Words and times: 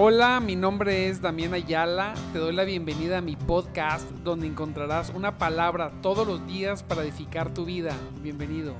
Hola, 0.00 0.38
mi 0.38 0.54
nombre 0.54 1.08
es 1.08 1.20
Damián 1.20 1.54
Ayala. 1.54 2.14
Te 2.32 2.38
doy 2.38 2.54
la 2.54 2.62
bienvenida 2.62 3.18
a 3.18 3.20
mi 3.20 3.34
podcast 3.34 4.08
donde 4.22 4.46
encontrarás 4.46 5.10
una 5.10 5.38
palabra 5.38 5.90
todos 6.02 6.24
los 6.24 6.46
días 6.46 6.84
para 6.84 7.02
edificar 7.02 7.52
tu 7.52 7.64
vida. 7.64 7.96
Bienvenido. 8.22 8.76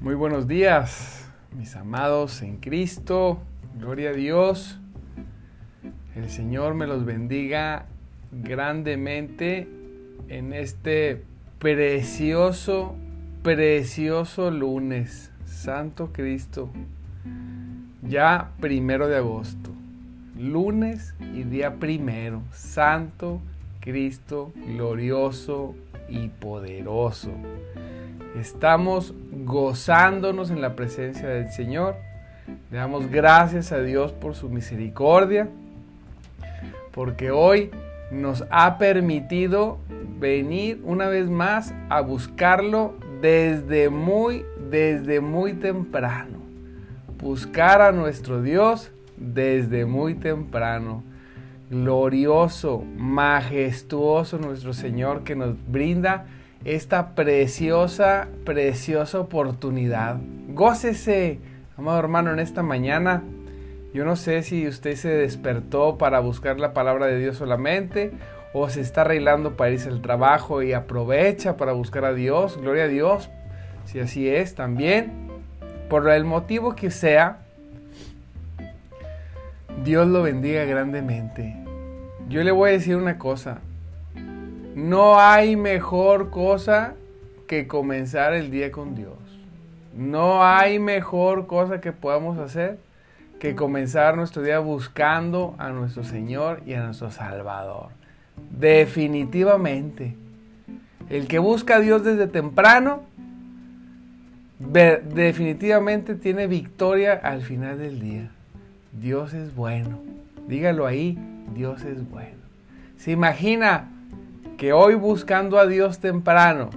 Muy 0.00 0.14
buenos 0.14 0.48
días, 0.48 1.30
mis 1.54 1.76
amados 1.76 2.40
en 2.40 2.56
Cristo. 2.56 3.42
Gloria 3.74 4.08
a 4.08 4.14
Dios. 4.14 4.80
El 6.14 6.30
Señor 6.30 6.72
me 6.72 6.86
los 6.86 7.04
bendiga 7.04 7.84
grandemente 8.32 9.77
en 10.28 10.52
este 10.52 11.22
precioso, 11.58 12.94
precioso 13.42 14.50
lunes. 14.50 15.32
Santo 15.46 16.10
Cristo. 16.12 16.70
Ya 18.02 18.50
primero 18.60 19.08
de 19.08 19.16
agosto. 19.16 19.70
Lunes 20.38 21.14
y 21.34 21.42
día 21.42 21.74
primero. 21.74 22.42
Santo 22.52 23.40
Cristo, 23.80 24.52
glorioso 24.66 25.74
y 26.08 26.28
poderoso. 26.28 27.30
Estamos 28.38 29.14
gozándonos 29.32 30.50
en 30.50 30.60
la 30.60 30.76
presencia 30.76 31.28
del 31.28 31.50
Señor. 31.50 31.96
Le 32.70 32.78
damos 32.78 33.10
gracias 33.10 33.72
a 33.72 33.80
Dios 33.80 34.12
por 34.12 34.34
su 34.34 34.48
misericordia, 34.48 35.48
porque 36.92 37.30
hoy 37.30 37.70
nos 38.10 38.44
ha 38.50 38.78
permitido 38.78 39.78
venir 40.18 40.80
una 40.84 41.08
vez 41.08 41.28
más 41.28 41.74
a 41.88 42.00
buscarlo 42.00 42.94
desde 43.20 43.88
muy, 43.88 44.44
desde 44.70 45.20
muy 45.20 45.54
temprano. 45.54 46.38
Buscar 47.20 47.82
a 47.82 47.92
nuestro 47.92 48.42
Dios 48.42 48.90
desde 49.16 49.86
muy 49.86 50.14
temprano. 50.14 51.02
Glorioso, 51.70 52.84
majestuoso 52.96 54.38
nuestro 54.38 54.72
Señor 54.72 55.24
que 55.24 55.36
nos 55.36 55.54
brinda 55.70 56.26
esta 56.64 57.14
preciosa, 57.14 58.28
preciosa 58.44 59.20
oportunidad. 59.20 60.18
Gócese, 60.48 61.40
amado 61.76 61.98
hermano, 61.98 62.32
en 62.32 62.38
esta 62.38 62.62
mañana. 62.62 63.22
Yo 63.92 64.04
no 64.04 64.16
sé 64.16 64.42
si 64.42 64.66
usted 64.66 64.96
se 64.96 65.08
despertó 65.08 65.98
para 65.98 66.20
buscar 66.20 66.58
la 66.60 66.72
palabra 66.72 67.06
de 67.06 67.18
Dios 67.18 67.36
solamente 67.36 68.12
o 68.52 68.68
se 68.68 68.80
está 68.80 69.02
arreglando 69.02 69.56
para 69.56 69.70
irse 69.70 69.88
al 69.88 70.00
trabajo 70.00 70.62
y 70.62 70.72
aprovecha 70.72 71.56
para 71.56 71.72
buscar 71.72 72.04
a 72.04 72.14
Dios. 72.14 72.58
Gloria 72.60 72.84
a 72.84 72.88
Dios. 72.88 73.30
Si 73.84 74.00
así 74.00 74.28
es, 74.28 74.54
también. 74.54 75.28
Por 75.88 76.08
el 76.10 76.24
motivo 76.24 76.74
que 76.74 76.90
sea, 76.90 77.38
Dios 79.84 80.06
lo 80.06 80.22
bendiga 80.22 80.64
grandemente. 80.64 81.56
Yo 82.28 82.42
le 82.42 82.50
voy 82.50 82.70
a 82.70 82.72
decir 82.72 82.96
una 82.96 83.18
cosa. 83.18 83.60
No 84.74 85.18
hay 85.18 85.56
mejor 85.56 86.30
cosa 86.30 86.94
que 87.46 87.66
comenzar 87.66 88.34
el 88.34 88.50
día 88.50 88.70
con 88.70 88.94
Dios. 88.94 89.16
No 89.94 90.44
hay 90.44 90.78
mejor 90.78 91.46
cosa 91.46 91.80
que 91.80 91.92
podamos 91.92 92.38
hacer 92.38 92.78
que 93.38 93.54
comenzar 93.54 94.16
nuestro 94.16 94.42
día 94.42 94.58
buscando 94.58 95.54
a 95.58 95.70
nuestro 95.70 96.02
Señor 96.04 96.60
y 96.66 96.74
a 96.74 96.82
nuestro 96.82 97.10
Salvador. 97.10 97.97
Definitivamente. 98.50 100.14
El 101.10 101.26
que 101.26 101.38
busca 101.38 101.76
a 101.76 101.80
Dios 101.80 102.04
desde 102.04 102.26
temprano, 102.26 103.02
definitivamente 104.58 106.14
tiene 106.14 106.46
victoria 106.46 107.14
al 107.14 107.42
final 107.42 107.78
del 107.78 108.00
día. 108.00 108.30
Dios 108.92 109.32
es 109.32 109.54
bueno. 109.54 110.00
Dígalo 110.46 110.86
ahí, 110.86 111.18
Dios 111.54 111.84
es 111.84 112.08
bueno. 112.10 112.38
Se 112.96 113.12
imagina 113.12 113.90
que 114.56 114.72
hoy 114.72 114.94
buscando 114.94 115.58
a 115.58 115.66
Dios 115.66 116.00
temprano 116.00 116.70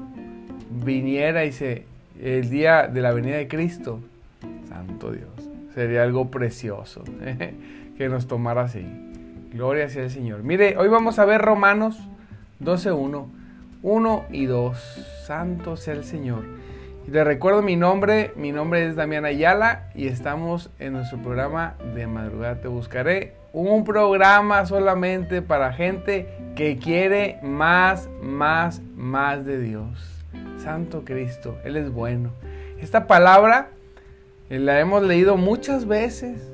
viniera 0.69 1.45
y 1.45 1.51
se 1.51 1.85
el 2.21 2.49
día 2.49 2.87
de 2.87 3.01
la 3.01 3.11
venida 3.11 3.37
de 3.37 3.47
Cristo, 3.47 3.99
santo 4.69 5.11
Dios, 5.11 5.49
sería 5.73 6.03
algo 6.03 6.29
precioso 6.29 7.03
que 7.97 8.09
nos 8.09 8.27
tomara 8.27 8.61
así. 8.63 8.85
Gloria 9.51 9.89
sea 9.89 10.03
el 10.03 10.09
Señor. 10.09 10.43
Mire, 10.43 10.77
hoy 10.77 10.87
vamos 10.87 11.19
a 11.19 11.25
ver 11.25 11.41
Romanos 11.41 11.99
12.1, 12.61 13.27
1 13.83 14.25
y 14.31 14.45
2. 14.45 14.77
Santo 15.25 15.75
sea 15.75 15.93
el 15.93 16.05
Señor. 16.05 16.43
Y 17.05 17.11
le 17.11 17.23
recuerdo 17.23 17.61
mi 17.61 17.75
nombre, 17.75 18.31
mi 18.37 18.51
nombre 18.51 18.87
es 18.87 18.95
Damián 18.95 19.25
Ayala 19.25 19.89
y 19.93 20.07
estamos 20.07 20.69
en 20.79 20.93
nuestro 20.93 21.17
programa 21.17 21.75
de 21.95 22.07
madrugada 22.07 22.61
te 22.61 22.69
buscaré. 22.69 23.33
Un 23.51 23.83
programa 23.83 24.65
solamente 24.65 25.41
para 25.41 25.73
gente 25.73 26.29
que 26.55 26.77
quiere 26.77 27.39
más, 27.43 28.07
más, 28.21 28.81
más 28.95 29.45
de 29.45 29.59
Dios. 29.59 30.23
Santo 30.63 31.03
Cristo, 31.03 31.57
Él 31.65 31.75
es 31.75 31.91
bueno. 31.91 32.31
Esta 32.79 33.05
palabra 33.05 33.69
eh, 34.49 34.59
la 34.59 34.79
hemos 34.79 35.03
leído 35.03 35.35
muchas 35.35 35.85
veces, 35.87 36.50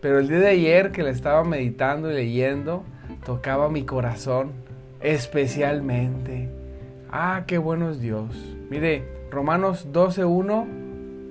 pero 0.00 0.18
el 0.18 0.28
día 0.28 0.38
de 0.38 0.48
ayer 0.48 0.92
que 0.92 1.02
la 1.02 1.10
estaba 1.10 1.42
meditando 1.44 2.10
y 2.10 2.14
leyendo, 2.14 2.84
tocaba 3.24 3.68
mi 3.68 3.84
corazón 3.84 4.52
especialmente. 5.00 6.48
Ah, 7.10 7.44
qué 7.46 7.58
bueno 7.58 7.90
es 7.90 8.00
Dios. 8.00 8.34
Mire, 8.70 9.04
Romanos 9.30 9.88
12, 9.92 10.24
1, 10.24 10.66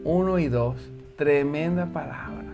1 0.03 0.39
y 0.39 0.47
2. 0.47 0.75
Tremenda 1.17 1.87
palabra. 1.87 2.45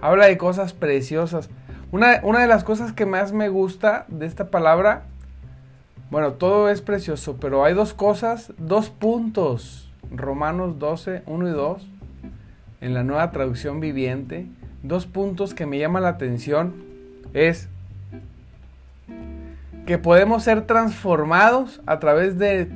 Habla 0.00 0.26
de 0.26 0.36
cosas 0.36 0.72
preciosas. 0.72 1.48
Una, 1.92 2.20
una 2.22 2.40
de 2.40 2.48
las 2.48 2.64
cosas 2.64 2.92
que 2.92 3.06
más 3.06 3.32
me 3.32 3.48
gusta 3.48 4.04
de 4.08 4.26
esta 4.26 4.50
palabra, 4.50 5.04
bueno, 6.10 6.32
todo 6.32 6.68
es 6.68 6.82
precioso, 6.82 7.36
pero 7.40 7.64
hay 7.64 7.74
dos 7.74 7.94
cosas, 7.94 8.52
dos 8.58 8.90
puntos. 8.90 9.92
Romanos 10.10 10.78
12, 10.78 11.22
1 11.26 11.48
y 11.48 11.52
2, 11.52 11.86
en 12.80 12.94
la 12.94 13.02
nueva 13.02 13.30
traducción 13.32 13.80
viviente 13.80 14.46
dos 14.88 15.06
puntos 15.06 15.54
que 15.54 15.66
me 15.66 15.78
llaman 15.78 16.02
la 16.02 16.10
atención 16.10 16.74
es 17.34 17.68
que 19.86 19.98
podemos 19.98 20.42
ser 20.42 20.66
transformados 20.66 21.80
a 21.86 22.00
través 22.00 22.38
de 22.38 22.66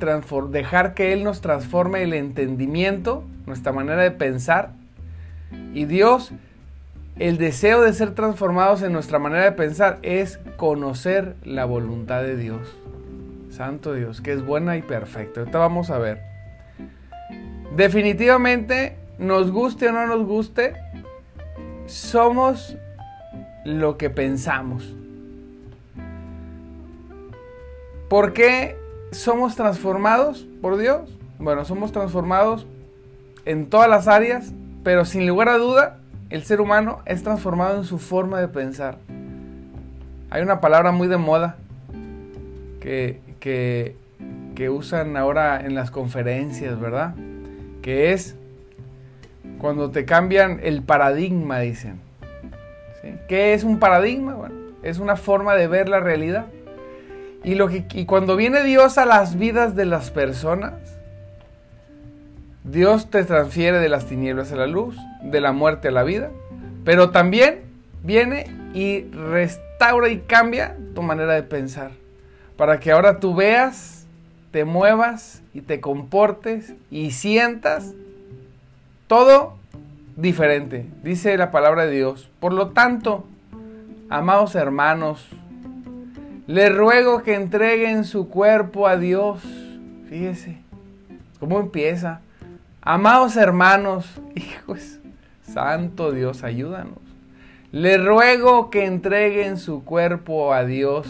dejar 0.49 0.93
que 0.93 1.11
Él 1.11 1.23
nos 1.23 1.41
transforme 1.41 2.03
el 2.03 2.13
entendimiento, 2.13 3.25
nuestra 3.45 3.73
manera 3.73 4.01
de 4.01 4.11
pensar. 4.11 4.71
Y 5.73 5.85
Dios, 5.85 6.31
el 7.19 7.37
deseo 7.37 7.81
de 7.81 7.93
ser 7.93 8.15
transformados 8.15 8.81
en 8.81 8.93
nuestra 8.93 9.19
manera 9.19 9.43
de 9.43 9.51
pensar 9.51 9.99
es 10.03 10.39
conocer 10.55 11.35
la 11.43 11.65
voluntad 11.65 12.23
de 12.23 12.37
Dios. 12.37 12.77
Santo 13.49 13.93
Dios, 13.93 14.21
que 14.21 14.31
es 14.31 14.45
buena 14.45 14.77
y 14.77 14.81
perfecta. 14.81 15.41
Ahorita 15.41 15.59
vamos 15.59 15.89
a 15.89 15.97
ver. 15.97 16.21
Definitivamente, 17.75 18.95
nos 19.19 19.51
guste 19.51 19.89
o 19.89 19.91
no 19.91 20.07
nos 20.07 20.25
guste, 20.25 20.73
somos 21.91 22.77
lo 23.65 23.97
que 23.97 24.09
pensamos. 24.09 24.95
¿Por 28.09 28.33
qué 28.33 28.77
somos 29.11 29.55
transformados 29.55 30.47
por 30.61 30.77
Dios? 30.77 31.17
Bueno, 31.37 31.65
somos 31.65 31.91
transformados 31.91 32.65
en 33.45 33.69
todas 33.69 33.89
las 33.89 34.07
áreas, 34.07 34.53
pero 34.83 35.05
sin 35.05 35.27
lugar 35.27 35.49
a 35.49 35.57
duda, 35.57 35.97
el 36.29 36.43
ser 36.43 36.61
humano 36.61 37.01
es 37.05 37.23
transformado 37.23 37.77
en 37.77 37.83
su 37.83 37.99
forma 37.99 38.39
de 38.39 38.47
pensar. 38.47 38.97
Hay 40.29 40.41
una 40.41 40.61
palabra 40.61 40.91
muy 40.91 41.09
de 41.09 41.17
moda 41.17 41.57
que, 42.79 43.19
que, 43.39 43.95
usan 44.69 45.17
ahora 45.17 45.59
en 45.59 45.73
las 45.73 45.89
conferencias, 45.89 46.79
¿verdad? 46.79 47.15
Que 47.81 48.13
es 48.13 48.35
cuando 49.61 49.91
te 49.91 50.05
cambian 50.05 50.59
el 50.63 50.81
paradigma, 50.81 51.59
dicen. 51.59 51.99
¿Qué 53.27 53.53
es 53.53 53.63
un 53.63 53.77
paradigma? 53.77 54.33
Bueno, 54.33 54.55
es 54.81 54.97
una 54.97 55.15
forma 55.15 55.53
de 55.53 55.67
ver 55.67 55.87
la 55.87 55.99
realidad. 55.99 56.47
Y, 57.43 57.53
lo 57.53 57.67
que, 57.67 57.85
y 57.93 58.05
cuando 58.05 58.35
viene 58.35 58.63
Dios 58.63 58.97
a 58.97 59.05
las 59.05 59.37
vidas 59.37 59.75
de 59.75 59.85
las 59.85 60.09
personas, 60.09 60.73
Dios 62.63 63.11
te 63.11 63.23
transfiere 63.23 63.77
de 63.77 63.87
las 63.87 64.07
tinieblas 64.07 64.51
a 64.51 64.55
la 64.55 64.65
luz, 64.65 64.97
de 65.21 65.41
la 65.41 65.51
muerte 65.51 65.89
a 65.89 65.91
la 65.91 66.03
vida, 66.03 66.31
pero 66.83 67.11
también 67.11 67.61
viene 68.03 68.47
y 68.73 69.03
restaura 69.11 70.09
y 70.09 70.21
cambia 70.21 70.75
tu 70.95 71.03
manera 71.03 71.33
de 71.33 71.43
pensar, 71.43 71.91
para 72.57 72.79
que 72.79 72.91
ahora 72.91 73.19
tú 73.19 73.35
veas, 73.35 74.07
te 74.49 74.65
muevas 74.65 75.43
y 75.53 75.61
te 75.61 75.81
comportes 75.81 76.73
y 76.89 77.11
sientas 77.11 77.93
todo 79.11 79.55
diferente, 80.15 80.85
dice 81.03 81.35
la 81.35 81.51
palabra 81.51 81.85
de 81.85 81.91
Dios. 81.91 82.31
Por 82.39 82.53
lo 82.53 82.69
tanto, 82.69 83.25
amados 84.09 84.55
hermanos, 84.55 85.27
Le 86.47 86.69
ruego 86.69 87.21
que 87.21 87.33
entreguen 87.33 88.05
su 88.05 88.29
cuerpo 88.29 88.87
a 88.87 88.95
Dios. 88.95 89.41
Fíjese, 90.07 90.59
¿cómo 91.41 91.59
empieza? 91.59 92.21
Amados 92.81 93.35
hermanos, 93.35 94.05
hijos, 94.35 94.99
Santo 95.41 96.13
Dios, 96.13 96.45
ayúdanos. 96.45 96.99
Le 97.73 97.97
ruego 97.97 98.69
que 98.69 98.85
entreguen 98.85 99.57
su 99.57 99.83
cuerpo 99.83 100.53
a 100.53 100.63
Dios 100.63 101.05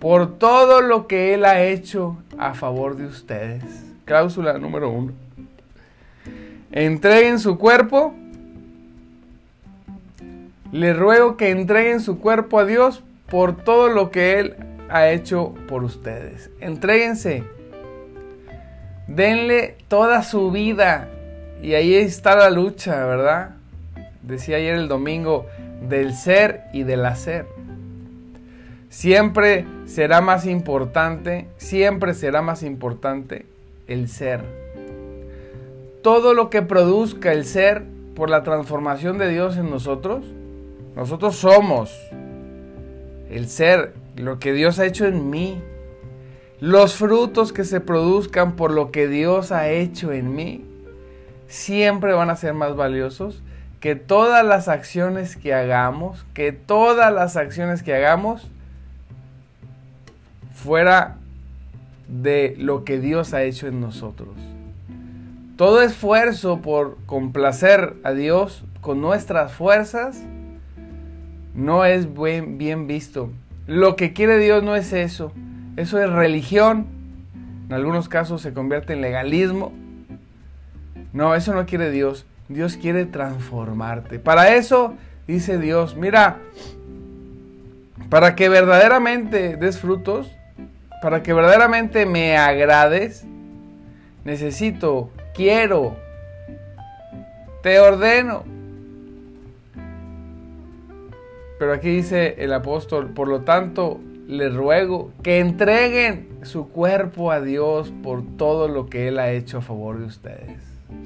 por 0.00 0.40
todo 0.40 0.80
lo 0.80 1.06
que 1.06 1.34
Él 1.34 1.44
ha 1.44 1.62
hecho 1.62 2.16
a 2.36 2.54
favor 2.54 2.96
de 2.96 3.06
ustedes. 3.06 3.62
Cláusula 4.06 4.58
número 4.58 4.90
uno. 4.90 5.21
Entreguen 6.72 7.38
su 7.38 7.58
cuerpo. 7.58 8.14
Le 10.72 10.94
ruego 10.94 11.36
que 11.36 11.50
entreguen 11.50 12.00
su 12.00 12.18
cuerpo 12.18 12.58
a 12.58 12.64
Dios 12.64 13.02
por 13.28 13.56
todo 13.56 13.88
lo 13.88 14.10
que 14.10 14.38
Él 14.40 14.56
ha 14.88 15.08
hecho 15.10 15.54
por 15.68 15.84
ustedes. 15.84 16.50
Entréguense. 16.60 17.44
Denle 19.06 19.76
toda 19.88 20.22
su 20.22 20.50
vida. 20.50 21.08
Y 21.62 21.74
ahí 21.74 21.94
está 21.94 22.36
la 22.36 22.50
lucha, 22.50 23.04
¿verdad? 23.04 23.50
Decía 24.22 24.56
ayer 24.56 24.74
el 24.74 24.88
domingo, 24.88 25.46
del 25.88 26.14
ser 26.14 26.62
y 26.72 26.84
del 26.84 27.04
hacer. 27.04 27.46
Siempre 28.88 29.66
será 29.86 30.20
más 30.20 30.46
importante, 30.46 31.46
siempre 31.56 32.14
será 32.14 32.42
más 32.42 32.62
importante 32.62 33.46
el 33.86 34.08
ser. 34.08 34.61
Todo 36.02 36.34
lo 36.34 36.50
que 36.50 36.62
produzca 36.62 37.32
el 37.32 37.44
ser 37.44 37.84
por 38.14 38.28
la 38.28 38.42
transformación 38.42 39.18
de 39.18 39.28
Dios 39.28 39.56
en 39.56 39.70
nosotros, 39.70 40.24
nosotros 40.96 41.36
somos 41.36 41.96
el 43.30 43.48
ser, 43.48 43.94
lo 44.16 44.38
que 44.38 44.52
Dios 44.52 44.78
ha 44.78 44.86
hecho 44.86 45.06
en 45.06 45.30
mí. 45.30 45.62
Los 46.60 46.94
frutos 46.94 47.52
que 47.52 47.64
se 47.64 47.80
produzcan 47.80 48.56
por 48.56 48.70
lo 48.70 48.90
que 48.92 49.08
Dios 49.08 49.52
ha 49.52 49.70
hecho 49.70 50.12
en 50.12 50.34
mí, 50.34 50.64
siempre 51.48 52.12
van 52.12 52.30
a 52.30 52.36
ser 52.36 52.54
más 52.54 52.76
valiosos 52.76 53.42
que 53.80 53.96
todas 53.96 54.44
las 54.44 54.68
acciones 54.68 55.36
que 55.36 55.54
hagamos, 55.54 56.24
que 56.34 56.52
todas 56.52 57.12
las 57.12 57.36
acciones 57.36 57.82
que 57.82 57.92
hagamos 57.94 58.48
fuera 60.54 61.16
de 62.06 62.54
lo 62.58 62.84
que 62.84 63.00
Dios 63.00 63.34
ha 63.34 63.42
hecho 63.42 63.66
en 63.66 63.80
nosotros. 63.80 64.36
Todo 65.62 65.80
esfuerzo 65.80 66.60
por 66.60 66.96
complacer 67.06 67.94
a 68.02 68.10
Dios 68.10 68.64
con 68.80 69.00
nuestras 69.00 69.52
fuerzas 69.52 70.20
no 71.54 71.84
es 71.84 72.08
bien 72.12 72.88
visto. 72.88 73.30
Lo 73.68 73.94
que 73.94 74.12
quiere 74.12 74.38
Dios 74.38 74.64
no 74.64 74.74
es 74.74 74.92
eso. 74.92 75.30
Eso 75.76 76.02
es 76.02 76.10
religión. 76.10 76.86
En 77.68 77.74
algunos 77.74 78.08
casos 78.08 78.42
se 78.42 78.52
convierte 78.52 78.94
en 78.94 79.02
legalismo. 79.02 79.72
No, 81.12 81.36
eso 81.36 81.54
no 81.54 81.64
quiere 81.64 81.92
Dios. 81.92 82.26
Dios 82.48 82.76
quiere 82.76 83.06
transformarte. 83.06 84.18
Para 84.18 84.56
eso 84.56 84.94
dice 85.28 85.58
Dios, 85.58 85.94
mira, 85.94 86.38
para 88.08 88.34
que 88.34 88.48
verdaderamente 88.48 89.56
des 89.56 89.78
frutos, 89.78 90.28
para 91.00 91.22
que 91.22 91.32
verdaderamente 91.32 92.04
me 92.04 92.36
agrades, 92.36 93.24
necesito, 94.24 95.12
quiero, 95.34 95.96
te 97.62 97.78
ordeno. 97.80 98.44
Pero 101.58 101.72
aquí 101.72 101.90
dice 101.90 102.34
el 102.38 102.52
apóstol, 102.52 103.10
por 103.10 103.28
lo 103.28 103.42
tanto, 103.42 104.00
le 104.26 104.48
ruego 104.48 105.12
que 105.22 105.38
entreguen 105.38 106.28
su 106.42 106.68
cuerpo 106.68 107.30
a 107.30 107.40
Dios 107.40 107.92
por 108.02 108.22
todo 108.36 108.68
lo 108.68 108.86
que 108.86 109.08
Él 109.08 109.18
ha 109.18 109.30
hecho 109.30 109.58
a 109.58 109.62
favor 109.62 109.98
de 109.98 110.06
ustedes. 110.06 110.60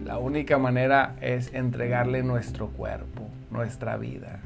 La 0.05 0.19
única 0.19 0.59
manera 0.59 1.17
es 1.21 1.53
entregarle 1.53 2.23
nuestro 2.23 2.69
cuerpo, 2.69 3.23
nuestra 3.51 3.97
vida. 3.97 4.41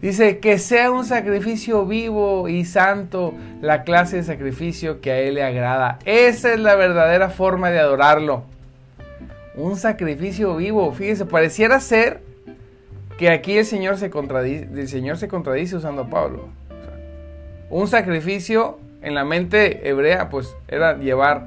Dice 0.00 0.38
que 0.38 0.58
sea 0.58 0.90
un 0.90 1.04
sacrificio 1.04 1.84
vivo 1.84 2.48
y 2.48 2.64
santo 2.64 3.34
la 3.60 3.82
clase 3.82 4.16
de 4.16 4.22
sacrificio 4.22 5.02
que 5.02 5.10
a 5.10 5.18
Él 5.18 5.34
le 5.34 5.42
agrada. 5.42 5.98
Esa 6.06 6.54
es 6.54 6.60
la 6.60 6.74
verdadera 6.74 7.28
forma 7.28 7.70
de 7.70 7.80
adorarlo. 7.80 8.44
Un 9.54 9.76
sacrificio 9.76 10.56
vivo. 10.56 10.90
Fíjese, 10.92 11.26
pareciera 11.26 11.80
ser 11.80 12.22
que 13.18 13.28
aquí 13.28 13.58
el 13.58 13.66
Señor 13.66 13.98
se 13.98 14.08
contradice, 14.08 14.68
el 14.72 14.88
Señor 14.88 15.18
se 15.18 15.28
contradice 15.28 15.76
usando 15.76 16.02
a 16.02 16.08
Pablo. 16.08 16.48
un 17.68 17.86
sacrificio 17.86 18.78
en 19.02 19.14
la 19.14 19.24
mente 19.24 19.86
hebrea 19.88 20.30
pues 20.30 20.56
era 20.66 20.96
llevar 20.96 21.44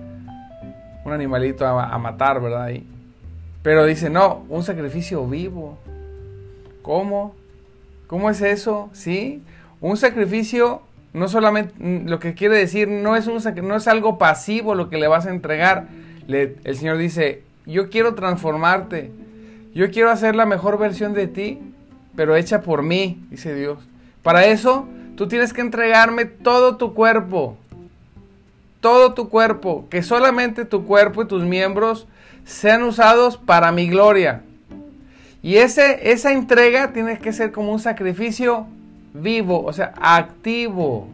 un 1.05 1.11
animalito 1.11 1.65
a, 1.65 1.91
a 1.91 1.97
matar, 1.97 2.39
¿verdad? 2.39 2.69
Pero 3.63 3.85
dice, 3.85 4.11
no, 4.11 4.45
un 4.50 4.61
sacrificio 4.61 5.25
vivo. 5.25 5.79
¿Cómo? 6.83 7.33
¿Cómo 8.13 8.30
es 8.30 8.42
eso? 8.42 8.92
¿Sí? 8.94 9.42
Un 9.81 9.98
sacrificio 9.98 10.83
no 11.13 11.27
solamente, 11.27 11.74
mm, 11.80 12.07
lo 12.07 12.19
que 12.19 12.36
quiere 12.36 12.56
decir, 12.56 12.88
no 12.88 13.15
es, 13.15 13.25
un, 13.25 13.42
no 13.68 13.75
es 13.75 13.88
algo 13.88 14.19
pasivo 14.19 14.75
lo 14.75 14.88
que 14.92 15.00
le 15.00 15.07
vas 15.07 15.25
a 15.25 15.31
entregar. 15.31 15.88
el 16.27 16.77
Señor 16.77 17.00
dice, 17.00 17.42
yo 17.65 17.89
quiero 17.89 18.13
transformarte, 18.13 19.10
yo 19.74 19.89
quiero 19.89 20.12
hacer 20.12 20.36
la 20.36 20.45
mejor 20.45 20.77
versión 20.77 21.13
de 21.15 21.25
ti, 21.25 21.60
pero 22.15 22.36
hecha 22.36 22.62
por 22.62 22.83
mí, 22.83 23.19
dice 23.31 23.56
Dios. 23.56 23.80
Para 24.21 24.45
eso, 24.45 24.88
tú 25.15 25.27
tienes 25.27 25.51
que 25.51 25.62
entregarme 25.62 26.25
todo 26.25 26.77
tu 26.77 26.94
cuerpo, 26.94 27.57
todo 28.80 29.15
tu 29.15 29.27
cuerpo, 29.30 29.88
que 29.89 30.04
solamente 30.04 30.65
tu 30.65 30.86
cuerpo 30.86 31.24
y 31.24 31.27
tus 31.27 31.45
miembros 31.45 32.06
sean 32.45 32.83
usados 32.83 33.38
para 33.38 33.71
mi 33.71 33.88
gloria. 33.88 34.44
Y 35.44 35.57
ese, 35.57 36.12
esa 36.12 36.31
entrega 36.31 36.94
tiene 36.94 37.19
que 37.19 37.34
ser 37.34 37.51
como 37.51 37.74
un 37.74 37.80
sacrificio 37.80 38.66
vivo, 39.13 39.62
o 39.66 39.74
sea, 39.74 39.94
activo. 40.01 41.10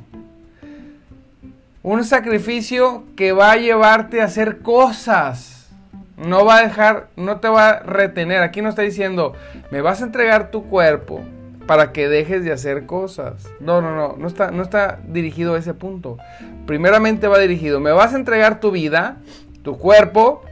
Un 1.82 2.04
sacrificio 2.04 3.06
que 3.16 3.32
va 3.32 3.54
a 3.54 3.58
llevarte 3.58 4.22
a 4.22 4.26
hacer 4.26 4.60
cosas. 4.60 5.72
No 6.16 6.46
va 6.46 6.58
a 6.58 6.62
dejar, 6.62 7.08
no 7.16 7.40
te 7.40 7.48
va 7.48 7.70
a 7.70 7.80
retener. 7.80 8.44
Aquí 8.44 8.62
no 8.62 8.70
está 8.70 8.84
diciendo, 8.84 9.34
me 9.72 9.82
vas 9.82 10.04
a 10.04 10.06
entregar 10.06 10.52
tu 10.52 10.66
cuerpo 10.66 11.22
para 11.66 11.92
que 11.92 12.08
dejes 12.08 12.44
de 12.44 12.52
hacer 12.52 12.86
cosas. 12.86 13.50
No, 13.60 13.82
no, 13.82 13.96
no, 13.96 14.16
no 14.16 14.28
está, 14.28 14.52
no 14.52 14.62
está 14.62 15.00
dirigido 15.08 15.56
a 15.56 15.60
ese 15.60 15.74
punto. 15.74 16.20
Primeramente 16.68 17.28
va 17.28 17.40
dirigido, 17.40 17.80
me 17.80 17.94
vas 17.94 18.14
a 18.14 18.18
entregar 18.18 18.60
tu 18.60 18.70
vida, 18.70 19.18
tu 19.64 19.80
cuerpo, 19.80 20.44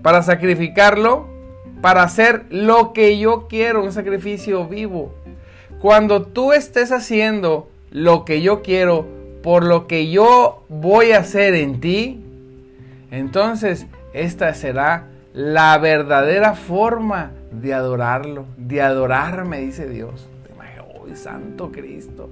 para 0.00 0.22
sacrificarlo 0.22 1.31
para 1.82 2.04
hacer 2.04 2.46
lo 2.48 2.92
que 2.92 3.18
yo 3.18 3.48
quiero, 3.48 3.82
un 3.82 3.92
sacrificio 3.92 4.66
vivo. 4.66 5.12
Cuando 5.80 6.22
tú 6.22 6.52
estés 6.52 6.92
haciendo 6.92 7.68
lo 7.90 8.24
que 8.24 8.40
yo 8.40 8.62
quiero, 8.62 9.06
por 9.42 9.64
lo 9.64 9.88
que 9.88 10.08
yo 10.08 10.64
voy 10.68 11.10
a 11.10 11.18
hacer 11.18 11.54
en 11.54 11.80
ti, 11.80 12.24
entonces 13.10 13.86
esta 14.14 14.54
será 14.54 15.08
la 15.34 15.76
verdadera 15.78 16.54
forma 16.54 17.32
de 17.50 17.74
adorarlo, 17.74 18.46
de 18.56 18.80
adorarme, 18.80 19.60
dice 19.60 19.88
Dios. 19.88 20.28
¡Oh, 20.94 21.04
Santo 21.16 21.72
Cristo! 21.72 22.30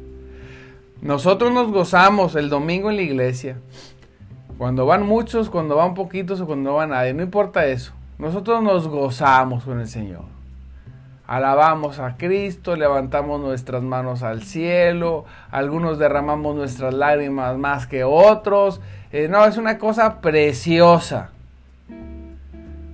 Nosotros 1.02 1.52
nos 1.52 1.72
gozamos 1.72 2.36
el 2.36 2.50
domingo 2.50 2.88
en 2.88 2.96
la 2.96 3.02
iglesia. 3.02 3.56
Cuando 4.58 4.86
van 4.86 5.04
muchos, 5.04 5.50
cuando 5.50 5.74
van 5.74 5.94
poquitos 5.94 6.40
o 6.40 6.46
cuando 6.46 6.74
van 6.74 6.90
nadie, 6.90 7.14
no 7.14 7.22
importa 7.22 7.66
eso. 7.66 7.92
Nosotros 8.20 8.62
nos 8.62 8.86
gozamos 8.86 9.64
con 9.64 9.80
el 9.80 9.88
Señor. 9.88 10.24
Alabamos 11.26 11.98
a 12.00 12.18
Cristo, 12.18 12.76
levantamos 12.76 13.40
nuestras 13.40 13.82
manos 13.82 14.22
al 14.22 14.42
cielo, 14.42 15.24
algunos 15.50 15.98
derramamos 15.98 16.54
nuestras 16.54 16.92
lágrimas 16.92 17.56
más 17.56 17.86
que 17.86 18.04
otros. 18.04 18.82
Eh, 19.10 19.28
no, 19.28 19.46
es 19.46 19.56
una 19.56 19.78
cosa 19.78 20.20
preciosa. 20.20 21.30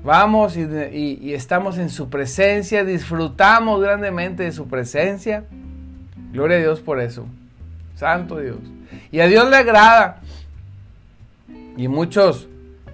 Vamos 0.05 0.57
y, 0.57 0.63
y, 0.93 1.35
estamos 1.35 1.79
en 1.79 1.91
su 1.91 2.09
presencia, 2.09 2.85
disfrutamos 2.85 3.83
grandemente 3.83 4.45
de 4.45 4.53
su 4.53 4.69
presencia. 4.69 5.43
Gloria 6.31 6.59
a 6.59 6.61
Dios 6.61 6.81
por 6.81 7.01
eso. 7.01 7.27
Santo 7.97 8.39
Dios. 8.39 8.59
Y 9.11 9.19
a 9.19 9.27
Dios 9.27 9.51
le 9.51 9.57
agrada. 9.57 10.21
Y 11.77 11.89
muchos 11.89 12.47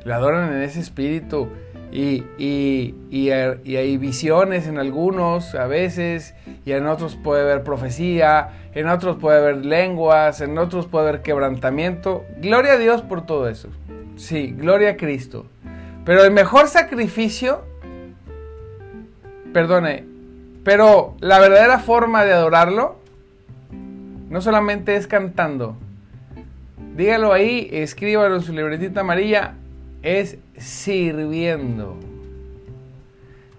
le 0.07 0.15
adoran 0.15 0.51
en 0.55 0.63
ese 0.63 0.81
espíritu. 0.81 1.51
Y, 1.93 2.25
y, 2.39 3.31
hay 3.31 3.97
visiones 3.99 4.67
en 4.67 4.79
algunos 4.79 5.55
a 5.55 5.67
veces, 5.67 6.35
y 6.65 6.73
en 6.73 6.87
otros 6.87 7.17
puede 7.17 7.43
haber 7.43 7.63
profecía, 7.63 8.49
en 8.75 8.89
otros 8.89 9.19
puede 9.19 9.39
haber 9.39 9.67
lenguas, 9.67 10.41
en 10.41 10.57
otros 10.57 10.87
puede 10.87 11.09
haber 11.09 11.23
quebrantamiento. 11.23 12.25
Gloria 12.39 12.73
a 12.73 12.79
Dios 12.79 13.03
por 13.03 13.27
todo 13.27 13.47
eso. 13.47 13.69
Sí, 14.17 14.55
gloria 14.57 14.93
a 14.93 14.97
Cristo. 14.97 15.45
Pero 16.07 16.25
el 16.25 16.31
mejor 16.31 16.69
sacrificio, 16.69 17.63
perdone, 19.53 20.07
pero 20.65 21.15
la 21.21 21.39
verdadera 21.39 21.79
forma 21.79 22.25
de 22.25 22.33
adorarlo 22.33 22.97
no 24.31 24.41
solamente 24.41 24.97
es 24.97 25.07
cantando. 25.07 25.77
Dígalo 26.97 27.33
ahí, 27.33 27.69
escríbalo 27.71 28.37
en 28.37 28.43
su 28.43 28.53
libretita 28.53 29.01
amarilla, 29.01 29.55
es 30.03 30.39
sirviendo. 30.57 31.97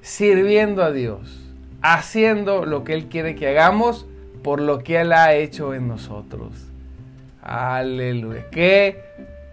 Sirviendo 0.02 0.84
a 0.84 0.92
Dios, 0.92 1.42
haciendo 1.82 2.66
lo 2.66 2.84
que 2.84 2.94
Él 2.94 3.06
quiere 3.06 3.36
que 3.36 3.48
hagamos 3.48 4.06
por 4.44 4.62
lo 4.62 4.80
que 4.80 5.00
Él 5.00 5.14
ha 5.14 5.34
hecho 5.34 5.74
en 5.74 5.88
nosotros. 5.88 6.54
Aleluya. 7.42 8.50
Qué 8.52 9.02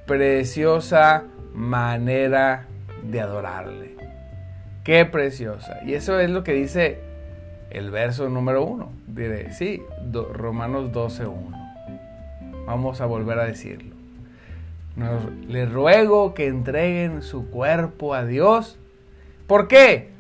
preciosa 0.07 1.25
manera 1.55 2.67
de 3.03 3.21
adorarle. 3.21 3.97
Qué 4.85 5.05
preciosa. 5.05 5.81
Y 5.87 5.95
eso 5.95 6.19
es 6.19 6.31
lo 6.31 6.43
que 6.43 6.53
dice 6.53 6.99
el 7.71 7.91
verso 7.91 8.29
número 8.29 8.65
uno. 8.65 8.93
Diré, 9.07 9.53
sí, 9.53 9.83
Romanos 10.33 10.91
12.1. 10.93 12.65
Vamos 12.67 13.01
a 13.01 13.07
volver 13.07 13.39
a 13.39 13.45
decirlo. 13.45 13.90
Les 15.49 15.71
ruego 15.71 16.35
que 16.35 16.47
entreguen 16.47 17.23
su 17.23 17.49
cuerpo 17.51 18.15
a 18.15 18.25
Dios. 18.25 18.79
¿Por 19.47 19.69
qué? 19.69 20.11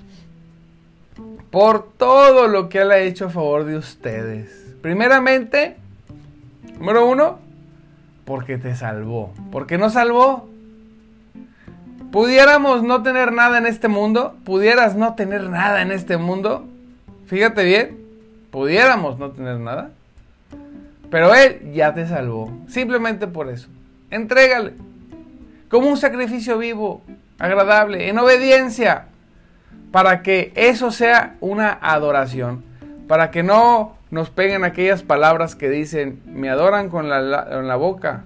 Por 1.50 1.92
todo 1.92 2.49
lo 2.49 2.68
que 2.68 2.78
Él 2.78 2.90
ha 2.90 2.99
hecho 2.99 3.26
a 3.26 3.30
favor 3.30 3.64
de 3.64 3.76
ustedes. 3.76 4.75
Primeramente, 4.82 5.76
número 6.78 7.06
uno, 7.06 7.38
porque 8.25 8.58
te 8.58 8.75
salvó. 8.75 9.32
¿Por 9.50 9.66
qué 9.66 9.78
no 9.78 9.90
salvó? 9.90 10.49
¿Pudiéramos 12.12 12.82
no 12.82 13.02
tener 13.02 13.32
nada 13.32 13.58
en 13.58 13.66
este 13.66 13.88
mundo? 13.88 14.37
¿Pudieras 14.44 14.96
no 14.96 15.14
tener 15.14 15.49
nada 15.49 15.82
en 15.82 15.92
este 15.92 16.16
mundo? 16.16 16.66
Fíjate 17.26 17.64
bien, 17.64 17.99
pudiéramos 18.50 19.18
no 19.18 19.30
tener 19.30 19.60
nada. 19.60 19.90
Pero 21.10 21.34
Él 21.34 21.72
ya 21.72 21.94
te 21.94 22.06
salvó. 22.06 22.52
Simplemente 22.68 23.26
por 23.26 23.49
eso. 23.49 23.68
Entrégale. 24.11 24.75
Como 25.69 25.88
un 25.88 25.97
sacrificio 25.97 26.59
vivo, 26.59 27.02
agradable, 27.38 28.09
en 28.09 28.19
obediencia. 28.19 29.07
Para 29.93 30.23
que 30.23 30.52
eso 30.55 30.90
sea 30.90 31.37
una 31.40 31.79
adoración. 31.81 32.64
Para 33.07 33.31
que 33.31 33.43
no 33.43 33.97
nos 34.11 34.31
peguen 34.31 34.64
aquellas 34.64 35.02
palabras 35.02 35.55
que 35.55 35.69
dicen, 35.69 36.21
me 36.26 36.50
adoran 36.50 36.88
con 36.88 37.09
la, 37.09 37.47
con 37.49 37.69
la 37.69 37.76
boca 37.76 38.25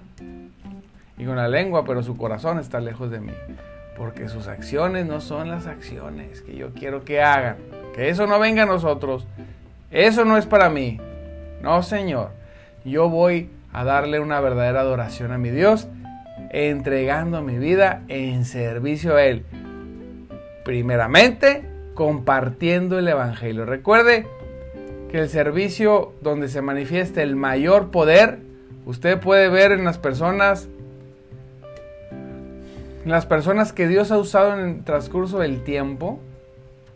y 1.17 1.25
con 1.25 1.35
la 1.35 1.47
lengua, 1.47 1.85
pero 1.85 2.03
su 2.03 2.17
corazón 2.17 2.59
está 2.59 2.79
lejos 2.79 3.11
de 3.11 3.19
mí. 3.19 3.33
Porque 3.97 4.27
sus 4.27 4.47
acciones 4.47 5.05
no 5.05 5.21
son 5.21 5.49
las 5.49 5.67
acciones 5.67 6.41
que 6.41 6.55
yo 6.55 6.73
quiero 6.73 7.05
que 7.05 7.21
hagan. 7.21 7.57
Que 7.93 8.09
eso 8.09 8.27
no 8.27 8.39
venga 8.39 8.63
a 8.63 8.65
nosotros. 8.65 9.25
Eso 9.91 10.25
no 10.25 10.37
es 10.37 10.45
para 10.45 10.69
mí. 10.69 10.99
No, 11.61 11.81
Señor. 11.81 12.31
Yo 12.83 13.09
voy 13.09 13.49
a 13.75 13.83
darle 13.83 14.21
una 14.21 14.39
verdadera 14.39 14.79
adoración 14.79 15.33
a 15.33 15.37
mi 15.37 15.49
Dios, 15.49 15.89
entregando 16.49 17.41
mi 17.41 17.57
vida 17.57 18.03
en 18.07 18.45
servicio 18.45 19.17
a 19.17 19.25
Él. 19.25 19.43
Primeramente, 20.63 21.65
compartiendo 21.93 22.97
el 22.97 23.09
Evangelio. 23.09 23.65
Recuerde 23.65 24.27
que 25.11 25.19
el 25.19 25.27
servicio 25.27 26.13
donde 26.21 26.47
se 26.47 26.61
manifiesta 26.61 27.21
el 27.21 27.35
mayor 27.35 27.91
poder, 27.91 28.39
usted 28.85 29.19
puede 29.19 29.49
ver 29.49 29.73
en 29.73 29.83
las 29.83 29.97
personas 29.97 30.69
las 33.03 33.25
personas 33.25 33.73
que 33.73 33.89
Dios 33.89 34.09
ha 34.11 34.17
usado 34.17 34.57
en 34.57 34.67
el 34.67 34.83
transcurso 34.85 35.37
del 35.37 35.63
tiempo, 35.63 36.21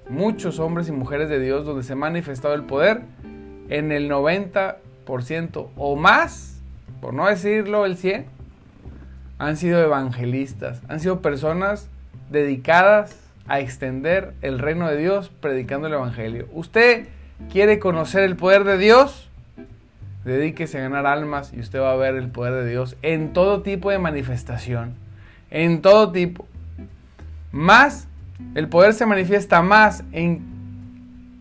muchos 0.10 0.60
hombres 0.60 0.88
y 0.88 0.94
mujeres 0.94 1.28
de 1.30 1.42
Dios 1.42 1.66
donde 1.66 1.84
se 1.84 1.94
ha 1.94 1.98
manifestado 1.98 2.56
el 2.56 2.64
poder, 2.64 3.02
en 3.68 3.92
el 3.92 4.10
90% 4.10 5.68
o 5.76 5.96
más, 5.98 6.59
por 7.02 7.14
no 7.14 7.28
decirlo 7.28 7.86
el 7.86 7.98
100, 7.98 8.26
han 9.38 9.58
sido 9.58 9.82
evangelistas, 9.82 10.82
han 10.88 11.00
sido 11.00 11.22
personas 11.22 11.90
dedicadas 12.30 13.16
a 13.48 13.60
extender 13.60 14.34
el 14.42 14.60
reino 14.60 14.88
de 14.88 14.98
Dios 14.98 15.30
predicando 15.42 15.88
el 15.88 15.94
Evangelio. 15.94 16.48
¿Usted 16.54 17.08
quiere 17.52 17.80
conocer 17.80 18.24
el 18.24 18.36
poder 18.36 18.64
de 18.64 18.78
Dios? 18.78 19.30
Dedíquese 20.24 20.78
a 20.78 20.82
ganar 20.82 21.08
almas 21.08 21.54
y 21.54 21.60
usted 21.60 21.80
va 21.80 21.94
a 21.94 21.96
ver 21.96 22.16
el 22.16 22.30
poder 22.30 22.54
de 22.64 22.70
Dios 22.70 22.96
en 23.02 23.34
todo 23.34 23.62
tipo 23.62 23.90
de 23.90 23.98
manifestación 23.98 24.96
en 25.52 25.82
todo 25.82 26.12
tipo. 26.12 26.48
Más, 27.52 28.08
el 28.56 28.68
poder 28.68 28.94
se 28.94 29.06
manifiesta 29.06 29.62
más 29.62 30.04
en 30.12 30.42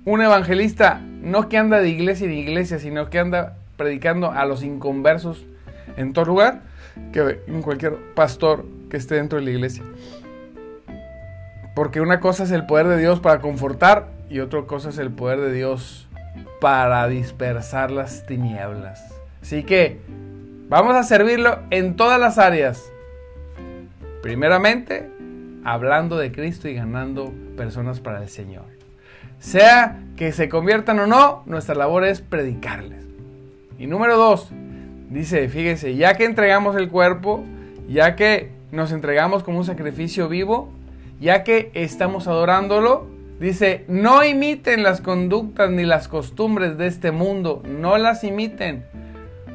un 0.04 0.22
evangelista, 0.22 1.00
no 1.22 1.48
que 1.48 1.58
anda 1.58 1.80
de 1.80 1.90
iglesia 1.90 2.26
en 2.26 2.32
iglesia, 2.32 2.78
sino 2.78 3.10
que 3.10 3.18
anda 3.18 3.57
predicando 3.78 4.30
a 4.30 4.44
los 4.44 4.62
inconversos 4.62 5.46
en 5.96 6.12
todo 6.12 6.26
lugar, 6.26 6.60
que 7.12 7.40
en 7.46 7.62
cualquier 7.62 7.96
pastor 8.14 8.66
que 8.90 8.98
esté 8.98 9.14
dentro 9.14 9.38
de 9.38 9.46
la 9.46 9.50
iglesia. 9.52 9.82
Porque 11.74 12.02
una 12.02 12.20
cosa 12.20 12.44
es 12.44 12.50
el 12.50 12.66
poder 12.66 12.88
de 12.88 12.98
Dios 12.98 13.20
para 13.20 13.40
confortar 13.40 14.08
y 14.28 14.40
otra 14.40 14.62
cosa 14.62 14.90
es 14.90 14.98
el 14.98 15.10
poder 15.10 15.40
de 15.40 15.52
Dios 15.52 16.06
para 16.60 17.08
dispersar 17.08 17.90
las 17.90 18.26
tinieblas. 18.26 19.14
Así 19.40 19.62
que 19.62 20.00
vamos 20.68 20.94
a 20.94 21.04
servirlo 21.04 21.60
en 21.70 21.96
todas 21.96 22.20
las 22.20 22.36
áreas 22.36 22.92
Primeramente, 24.22 25.08
hablando 25.64 26.18
de 26.18 26.32
Cristo 26.32 26.68
y 26.68 26.74
ganando 26.74 27.32
personas 27.56 28.00
para 28.00 28.22
el 28.22 28.28
Señor. 28.28 28.64
Sea 29.38 30.02
que 30.16 30.32
se 30.32 30.48
conviertan 30.48 30.98
o 30.98 31.06
no, 31.06 31.44
nuestra 31.46 31.76
labor 31.76 32.04
es 32.04 32.20
predicarles. 32.20 33.07
Y 33.78 33.86
número 33.86 34.16
dos, 34.16 34.50
dice, 35.08 35.48
fíjense, 35.48 35.94
ya 35.94 36.14
que 36.14 36.24
entregamos 36.24 36.76
el 36.76 36.88
cuerpo, 36.88 37.44
ya 37.88 38.16
que 38.16 38.50
nos 38.72 38.92
entregamos 38.92 39.44
como 39.44 39.58
un 39.58 39.64
sacrificio 39.64 40.28
vivo, 40.28 40.68
ya 41.20 41.44
que 41.44 41.70
estamos 41.74 42.26
adorándolo, 42.26 43.06
dice, 43.38 43.84
no 43.88 44.24
imiten 44.24 44.82
las 44.82 45.00
conductas 45.00 45.70
ni 45.70 45.84
las 45.84 46.08
costumbres 46.08 46.76
de 46.76 46.88
este 46.88 47.12
mundo, 47.12 47.62
no 47.66 47.98
las 47.98 48.24
imiten. 48.24 48.84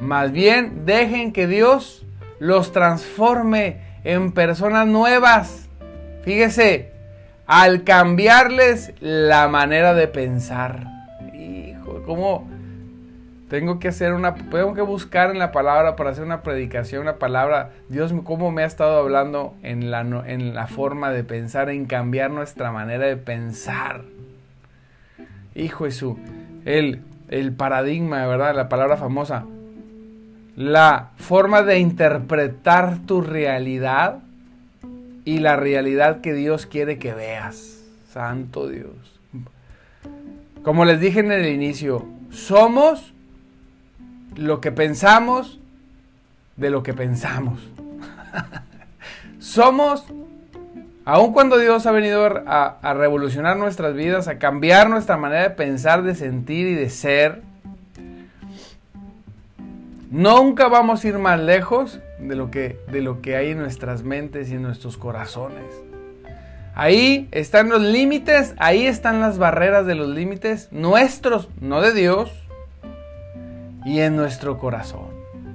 Más 0.00 0.32
bien 0.32 0.86
dejen 0.86 1.32
que 1.32 1.46
Dios 1.46 2.04
los 2.38 2.72
transforme 2.72 3.78
en 4.04 4.32
personas 4.32 4.86
nuevas. 4.86 5.68
Fíjese, 6.22 6.92
al 7.46 7.84
cambiarles 7.84 8.94
la 9.00 9.48
manera 9.48 9.94
de 9.94 10.08
pensar. 10.08 10.86
Hijo, 11.34 12.02
¿cómo? 12.04 12.53
Tengo 13.54 13.78
que 13.78 13.86
hacer 13.86 14.14
una, 14.14 14.34
tengo 14.34 14.74
que 14.74 14.82
buscar 14.82 15.30
en 15.30 15.38
la 15.38 15.52
palabra 15.52 15.94
para 15.94 16.10
hacer 16.10 16.24
una 16.24 16.42
predicación, 16.42 17.02
una 17.02 17.20
palabra. 17.20 17.70
Dios, 17.88 18.12
¿cómo 18.24 18.50
me 18.50 18.64
ha 18.64 18.66
estado 18.66 18.98
hablando 18.98 19.54
en 19.62 19.92
la, 19.92 20.00
en 20.00 20.56
la 20.56 20.66
forma 20.66 21.12
de 21.12 21.22
pensar, 21.22 21.70
en 21.70 21.86
cambiar 21.86 22.32
nuestra 22.32 22.72
manera 22.72 23.06
de 23.06 23.16
pensar? 23.16 24.02
Hijo 25.54 25.84
Jesús, 25.84 26.16
el, 26.64 27.02
el 27.28 27.52
paradigma, 27.52 28.26
¿verdad? 28.26 28.56
La 28.56 28.68
palabra 28.68 28.96
famosa 28.96 29.44
la 30.56 31.10
forma 31.14 31.62
de 31.62 31.78
interpretar 31.78 32.98
tu 33.06 33.20
realidad 33.20 34.18
y 35.24 35.38
la 35.38 35.54
realidad 35.54 36.22
que 36.22 36.34
Dios 36.34 36.66
quiere 36.66 36.98
que 36.98 37.14
veas. 37.14 37.84
Santo 38.10 38.66
Dios. 38.66 39.20
Como 40.64 40.84
les 40.84 40.98
dije 40.98 41.20
en 41.20 41.30
el 41.30 41.46
inicio, 41.46 42.04
somos 42.30 43.13
lo 44.36 44.60
que 44.60 44.72
pensamos 44.72 45.60
de 46.56 46.70
lo 46.70 46.82
que 46.82 46.94
pensamos. 46.94 47.60
somos, 49.38 50.04
aun 51.04 51.32
cuando 51.32 51.58
Dios 51.58 51.86
ha 51.86 51.92
venido 51.92 52.24
a, 52.46 52.78
a 52.80 52.94
revolucionar 52.94 53.56
nuestras 53.56 53.94
vidas, 53.94 54.28
a 54.28 54.38
cambiar 54.38 54.88
nuestra 54.90 55.16
manera 55.16 55.42
de 55.42 55.50
pensar, 55.50 56.02
de 56.02 56.14
sentir 56.14 56.66
y 56.66 56.74
de 56.74 56.90
ser, 56.90 57.42
Nunca 60.14 60.68
vamos 60.68 61.04
a 61.04 61.08
ir 61.08 61.18
más 61.18 61.40
lejos 61.40 61.98
de 62.20 62.36
lo 62.36 62.48
que, 62.48 62.78
de 62.86 63.02
lo 63.02 63.20
que 63.20 63.34
hay 63.34 63.50
en 63.50 63.58
nuestras 63.58 64.04
mentes 64.04 64.48
y 64.48 64.54
en 64.54 64.62
nuestros 64.62 64.96
corazones. 64.96 65.64
Ahí 66.76 67.26
están 67.32 67.68
los 67.68 67.82
límites, 67.82 68.54
ahí 68.58 68.86
están 68.86 69.18
las 69.18 69.38
barreras 69.38 69.86
de 69.86 69.96
los 69.96 70.06
límites 70.06 70.68
nuestros, 70.70 71.48
no 71.60 71.80
de 71.80 71.92
Dios, 71.92 72.30
y 73.84 74.00
en 74.00 74.16
nuestro 74.16 74.58
corazón. 74.58 75.08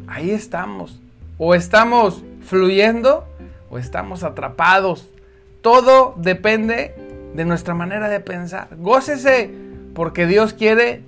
Ahí 0.07 0.31
estamos. 0.31 1.01
O 1.37 1.55
estamos 1.55 2.23
fluyendo 2.41 3.25
o 3.69 3.77
estamos 3.77 4.23
atrapados. 4.23 5.07
Todo 5.61 6.13
depende 6.17 6.95
de 7.33 7.45
nuestra 7.45 7.73
manera 7.73 8.09
de 8.09 8.19
pensar. 8.19 8.69
Gócese 8.77 9.51
porque 9.93 10.25
Dios 10.25 10.53
quiere 10.53 11.03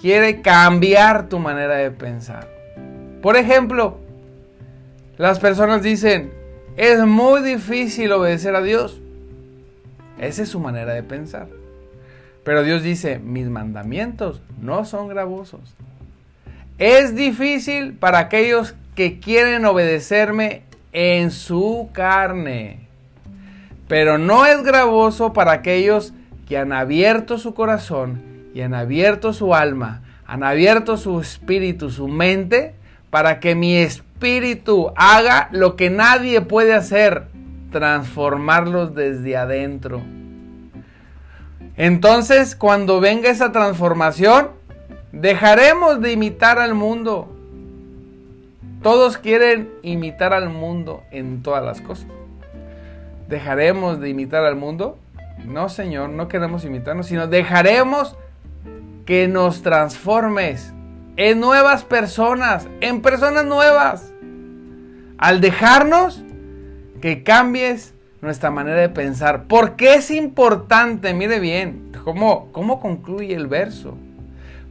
quiere 0.00 0.42
cambiar 0.42 1.28
tu 1.28 1.38
manera 1.38 1.76
de 1.76 1.92
pensar. 1.92 2.48
Por 3.22 3.36
ejemplo, 3.36 3.98
las 5.16 5.38
personas 5.38 5.82
dicen, 5.82 6.32
es 6.76 6.98
muy 7.06 7.40
difícil 7.42 8.10
obedecer 8.12 8.56
a 8.56 8.62
Dios. 8.62 9.00
Esa 10.18 10.42
es 10.42 10.48
su 10.48 10.58
manera 10.58 10.92
de 10.92 11.04
pensar. 11.04 11.46
Pero 12.42 12.64
Dios 12.64 12.82
dice, 12.82 13.20
mis 13.20 13.48
mandamientos 13.48 14.42
no 14.60 14.84
son 14.84 15.06
gravosos. 15.06 15.76
Es 16.82 17.14
difícil 17.14 17.92
para 17.92 18.18
aquellos 18.18 18.74
que 18.96 19.20
quieren 19.20 19.64
obedecerme 19.66 20.64
en 20.92 21.30
su 21.30 21.90
carne, 21.92 22.88
pero 23.86 24.18
no 24.18 24.46
es 24.46 24.64
gravoso 24.64 25.32
para 25.32 25.52
aquellos 25.52 26.12
que 26.48 26.58
han 26.58 26.72
abierto 26.72 27.38
su 27.38 27.54
corazón 27.54 28.20
y 28.52 28.62
han 28.62 28.74
abierto 28.74 29.32
su 29.32 29.54
alma, 29.54 30.02
han 30.26 30.42
abierto 30.42 30.96
su 30.96 31.20
espíritu, 31.20 31.88
su 31.88 32.08
mente, 32.08 32.74
para 33.10 33.38
que 33.38 33.54
mi 33.54 33.76
espíritu 33.76 34.90
haga 34.96 35.50
lo 35.52 35.76
que 35.76 35.88
nadie 35.88 36.40
puede 36.40 36.74
hacer, 36.74 37.28
transformarlos 37.70 38.92
desde 38.96 39.36
adentro. 39.36 40.02
Entonces, 41.76 42.56
cuando 42.56 42.98
venga 42.98 43.30
esa 43.30 43.52
transformación, 43.52 44.48
dejaremos 45.12 46.00
de 46.00 46.12
imitar 46.12 46.58
al 46.58 46.74
mundo. 46.74 47.28
Todos 48.82 49.18
quieren 49.18 49.70
imitar 49.82 50.32
al 50.32 50.48
mundo 50.48 51.02
en 51.10 51.42
todas 51.42 51.64
las 51.64 51.80
cosas. 51.80 52.06
¿Dejaremos 53.28 54.00
de 54.00 54.08
imitar 54.08 54.44
al 54.44 54.56
mundo? 54.56 54.98
No, 55.46 55.68
Señor, 55.68 56.10
no 56.10 56.28
queremos 56.28 56.64
imitarnos, 56.64 57.06
sino 57.06 57.26
dejaremos 57.26 58.16
que 59.06 59.28
nos 59.28 59.62
transformes 59.62 60.72
en 61.16 61.40
nuevas 61.40 61.84
personas, 61.84 62.66
en 62.80 63.02
personas 63.02 63.44
nuevas. 63.44 64.12
Al 65.18 65.40
dejarnos 65.40 66.22
que 67.00 67.22
cambies 67.22 67.94
nuestra 68.22 68.50
manera 68.50 68.80
de 68.80 68.88
pensar. 68.88 69.44
¿Por 69.44 69.76
qué 69.76 69.94
es 69.94 70.10
importante? 70.10 71.12
Mire 71.12 71.40
bien, 71.40 71.92
¿cómo, 72.04 72.50
cómo 72.52 72.80
concluye 72.80 73.34
el 73.34 73.48
verso? 73.48 73.96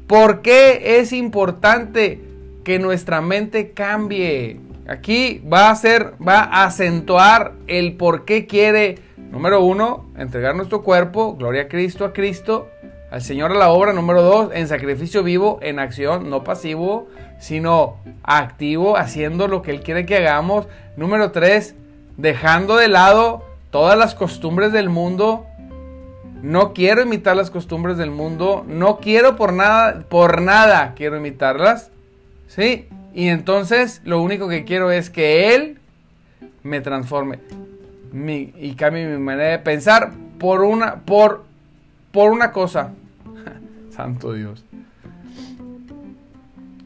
¿Por 0.07 0.41
qué 0.41 0.99
es 0.99 1.13
importante 1.13 2.19
que 2.63 2.79
nuestra 2.79 3.21
mente 3.21 3.71
cambie? 3.71 4.59
Aquí 4.87 5.41
va 5.51 5.69
a 5.69 5.75
ser, 5.75 6.13
va 6.25 6.39
a 6.39 6.65
acentuar 6.65 7.53
el 7.67 7.93
por 7.93 8.25
qué 8.25 8.45
quiere, 8.45 8.99
número 9.31 9.61
uno, 9.61 10.05
entregar 10.17 10.55
nuestro 10.55 10.83
cuerpo, 10.83 11.35
gloria 11.35 11.63
a 11.63 11.67
Cristo, 11.67 12.03
a 12.03 12.13
Cristo, 12.13 12.67
al 13.11 13.21
Señor 13.21 13.51
a 13.51 13.55
la 13.55 13.69
obra. 13.69 13.93
Número 13.93 14.21
dos, 14.21 14.51
en 14.53 14.67
sacrificio 14.67 15.21
vivo, 15.21 15.59
en 15.61 15.79
acción, 15.79 16.29
no 16.29 16.43
pasivo, 16.43 17.07
sino 17.39 17.97
activo, 18.23 18.97
haciendo 18.97 19.47
lo 19.47 19.61
que 19.61 19.71
Él 19.71 19.81
quiere 19.81 20.05
que 20.05 20.17
hagamos. 20.17 20.67
Número 20.97 21.31
tres, 21.31 21.75
dejando 22.17 22.77
de 22.77 22.87
lado 22.87 23.45
todas 23.69 23.97
las 23.97 24.15
costumbres 24.15 24.71
del 24.71 24.89
mundo. 24.89 25.45
No 26.41 26.73
quiero 26.73 27.03
imitar 27.03 27.35
las 27.35 27.51
costumbres 27.51 27.97
del 27.97 28.11
mundo. 28.11 28.65
No 28.67 28.97
quiero 28.97 29.35
por 29.35 29.53
nada, 29.53 30.03
por 30.09 30.41
nada 30.41 30.93
quiero 30.95 31.17
imitarlas. 31.17 31.91
¿Sí? 32.47 32.87
Y 33.13 33.27
entonces 33.27 34.01
lo 34.03 34.21
único 34.21 34.47
que 34.47 34.63
quiero 34.63 34.91
es 34.91 35.09
que 35.09 35.55
Él 35.55 35.77
me 36.63 36.81
transforme 36.81 37.39
y 38.13 38.73
cambie 38.75 39.07
mi 39.07 39.17
manera 39.17 39.51
de 39.51 39.59
pensar 39.59 40.11
por 40.37 40.61
una, 40.61 40.95
por, 41.01 41.43
por 42.11 42.31
una 42.31 42.51
cosa. 42.51 42.91
Santo 43.95 44.33
Dios. 44.33 44.65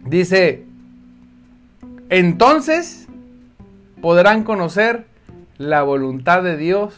Dice, 0.05 0.65
entonces 2.09 3.07
podrán 4.01 4.43
conocer 4.43 5.05
la 5.57 5.81
voluntad 5.81 6.43
de 6.43 6.57
Dios 6.57 6.93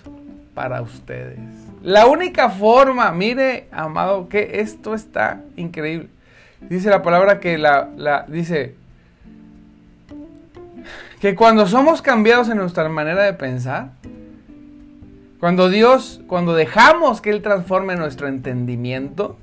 para 0.54 0.82
ustedes. 0.82 1.67
La 1.84 2.08
única 2.08 2.50
forma, 2.50 3.12
mire, 3.12 3.68
amado, 3.72 4.30
que 4.30 4.62
esto 4.62 4.94
está 4.94 5.42
increíble. 5.56 6.10
Dice 6.62 6.90
la 6.90 7.04
palabra 7.04 7.40
que 7.40 7.58
la, 7.58 7.90
la 7.96 8.26
dice 8.28 8.76
que 11.20 11.36
cuando 11.36 11.68
somos 11.68 12.02
cambiados 12.02 12.50
en 12.50 12.58
nuestra 12.58 12.90
manera 12.90 13.24
de 13.24 13.34
pensar, 13.34 13.92
cuando 15.40 15.70
Dios, 15.70 16.22
cuando 16.28 16.56
dejamos 16.56 17.22
que 17.22 17.30
Él 17.30 17.42
transforme 17.42 17.96
nuestro 17.96 18.28
entendimiento, 18.28 19.38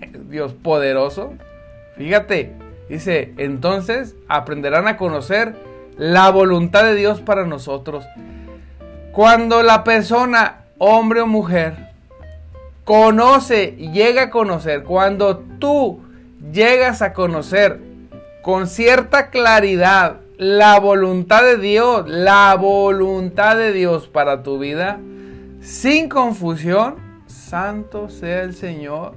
Dios 0.30 0.52
poderoso, 0.52 1.32
fíjate, 1.96 2.52
dice, 2.88 3.32
entonces 3.38 4.16
aprenderán 4.28 4.86
a 4.86 4.96
conocer 4.96 5.54
la 5.96 6.30
voluntad 6.30 6.84
de 6.84 6.94
Dios 6.94 7.20
para 7.20 7.46
nosotros. 7.46 8.06
Cuando 9.12 9.62
la 9.62 9.82
persona, 9.82 10.59
hombre 10.80 11.20
o 11.20 11.26
mujer, 11.26 11.90
conoce 12.84 13.74
y 13.78 13.92
llega 13.92 14.22
a 14.22 14.30
conocer, 14.30 14.82
cuando 14.82 15.38
tú 15.58 16.00
llegas 16.52 17.02
a 17.02 17.12
conocer 17.12 17.78
con 18.42 18.66
cierta 18.66 19.28
claridad 19.28 20.16
la 20.38 20.80
voluntad 20.80 21.42
de 21.42 21.58
Dios, 21.58 22.08
la 22.08 22.54
voluntad 22.54 23.58
de 23.58 23.74
Dios 23.74 24.08
para 24.08 24.42
tu 24.42 24.58
vida, 24.58 24.98
sin 25.60 26.08
confusión, 26.08 26.96
santo 27.26 28.08
sea 28.08 28.42
el 28.42 28.54
Señor. 28.54 29.12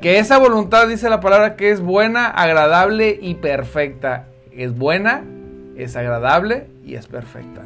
Que 0.00 0.18
esa 0.18 0.38
voluntad 0.38 0.88
dice 0.88 1.10
la 1.10 1.20
palabra 1.20 1.54
que 1.56 1.70
es 1.70 1.82
buena, 1.82 2.28
agradable 2.28 3.18
y 3.20 3.34
perfecta. 3.34 4.24
Es 4.50 4.74
buena, 4.74 5.22
es 5.76 5.96
agradable 5.96 6.68
y 6.82 6.94
es 6.94 7.06
perfecta. 7.06 7.62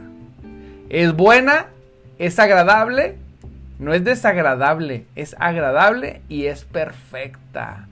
Es 0.89 1.15
buena, 1.15 1.67
es 2.23 2.39
agradable, 2.39 3.17
no 3.81 3.93
es 3.93 4.05
desagradable, 4.05 5.07
es 5.17 5.35
agradable 5.41 6.23
y 6.29 6.47
es 6.47 6.65
perfecta. 6.65 7.89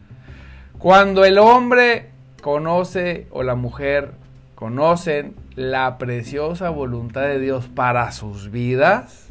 Cuando 0.79 1.25
el 1.25 1.37
hombre 1.37 2.11
conoce 2.41 3.27
o 3.33 3.43
la 3.43 3.57
mujer 3.57 4.13
conocen 4.55 5.35
la 5.57 5.99
preciosa 5.99 6.71
voluntad 6.71 7.23
de 7.23 7.41
Dios 7.41 7.67
para 7.75 8.13
sus 8.13 8.53
vidas, 8.53 9.27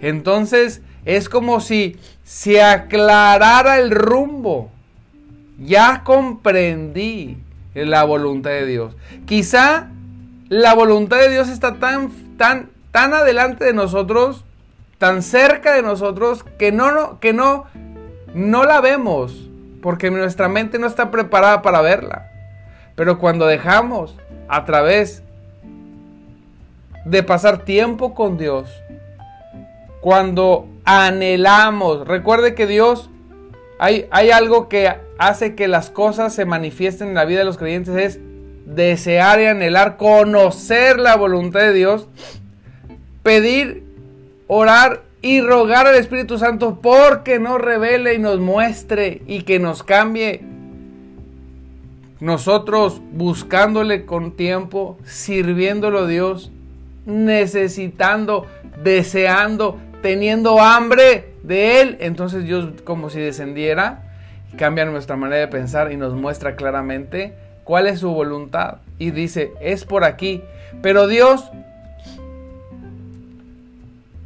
entonces 0.00 0.80
es 1.04 1.28
como 1.28 1.60
si 1.60 1.98
se 2.24 2.62
aclarara 2.62 3.78
el 3.78 3.90
rumbo. 3.90 4.70
Ya 5.58 6.02
comprendí 6.02 7.36
la 7.74 8.04
voluntad 8.04 8.52
de 8.52 8.64
Dios. 8.64 8.96
Quizá 9.26 9.90
la 10.48 10.72
voluntad 10.72 11.18
de 11.18 11.28
Dios 11.28 11.50
está 11.50 11.74
tan, 11.74 12.10
tan, 12.38 12.70
tan 12.90 13.14
adelante 13.14 13.64
de 13.64 13.72
nosotros, 13.72 14.44
tan 14.98 15.22
cerca 15.22 15.74
de 15.74 15.82
nosotros, 15.82 16.44
que 16.58 16.72
no, 16.72 17.20
que 17.20 17.32
no, 17.32 17.64
no 18.34 18.64
la 18.64 18.80
vemos, 18.80 19.48
porque 19.82 20.10
nuestra 20.10 20.48
mente 20.48 20.78
no 20.78 20.86
está 20.86 21.10
preparada 21.10 21.62
para 21.62 21.80
verla. 21.80 22.30
Pero 22.94 23.18
cuando 23.18 23.46
dejamos 23.46 24.16
a 24.48 24.64
través 24.64 25.22
de 27.04 27.22
pasar 27.22 27.64
tiempo 27.64 28.14
con 28.14 28.36
Dios, 28.36 28.68
cuando 30.00 30.68
anhelamos, 30.84 32.06
recuerde 32.06 32.54
que 32.54 32.66
Dios, 32.66 33.10
hay, 33.78 34.06
hay 34.10 34.30
algo 34.30 34.68
que 34.68 34.94
hace 35.18 35.54
que 35.54 35.68
las 35.68 35.90
cosas 35.90 36.34
se 36.34 36.44
manifiesten 36.44 37.08
en 37.08 37.14
la 37.14 37.24
vida 37.24 37.40
de 37.40 37.44
los 37.44 37.58
creyentes, 37.58 37.94
es 37.96 38.20
desear 38.66 39.40
y 39.40 39.46
anhelar, 39.46 39.96
conocer 39.96 40.98
la 40.98 41.16
voluntad 41.16 41.60
de 41.60 41.72
Dios, 41.72 42.08
pedir, 43.22 43.84
orar 44.46 45.02
y 45.22 45.40
rogar 45.40 45.86
al 45.86 45.96
Espíritu 45.96 46.38
Santo 46.38 46.80
porque 46.80 47.38
nos 47.38 47.60
revele 47.60 48.14
y 48.14 48.18
nos 48.18 48.40
muestre 48.40 49.22
y 49.26 49.42
que 49.42 49.58
nos 49.58 49.82
cambie 49.82 50.42
nosotros 52.20 53.00
buscándole 53.12 54.04
con 54.04 54.32
tiempo, 54.32 54.98
sirviéndolo 55.04 56.00
a 56.00 56.06
Dios, 56.06 56.50
necesitando, 57.06 58.46
deseando, 58.82 59.78
teniendo 60.02 60.60
hambre 60.60 61.32
de 61.42 61.80
Él, 61.80 61.96
entonces 62.00 62.44
Dios 62.44 62.68
como 62.84 63.08
si 63.08 63.20
descendiera 63.20 64.10
cambia 64.56 64.84
nuestra 64.84 65.16
manera 65.16 65.40
de 65.40 65.48
pensar 65.48 65.92
y 65.92 65.96
nos 65.96 66.14
muestra 66.14 66.56
claramente 66.56 67.34
cuál 67.64 67.86
es 67.86 68.00
su 68.00 68.10
voluntad. 68.10 68.78
Y 68.98 69.10
dice, 69.10 69.52
es 69.60 69.84
por 69.84 70.04
aquí. 70.04 70.42
Pero 70.82 71.06
Dios 71.06 71.50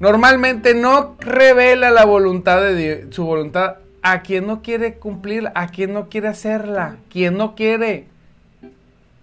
normalmente 0.00 0.74
no 0.74 1.16
revela 1.20 1.90
la 1.90 2.04
voluntad 2.04 2.60
de 2.60 2.74
Dios, 2.74 3.14
su 3.14 3.24
voluntad 3.24 3.76
a 4.02 4.20
quien 4.20 4.46
no 4.46 4.62
quiere 4.62 4.94
cumplir, 4.94 5.50
a 5.54 5.68
quien 5.68 5.94
no 5.94 6.08
quiere 6.08 6.28
hacerla, 6.28 6.96
quien 7.10 7.36
no 7.38 7.54
quiere. 7.54 8.06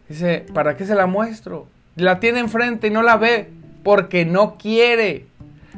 Dice, 0.09 0.45
¿para 0.53 0.75
qué 0.75 0.85
se 0.85 0.95
la 0.95 1.05
muestro? 1.05 1.67
La 1.95 2.19
tiene 2.19 2.39
enfrente 2.39 2.87
y 2.87 2.89
no 2.89 3.03
la 3.03 3.17
ve 3.17 3.49
porque 3.83 4.25
no 4.25 4.57
quiere. 4.57 5.27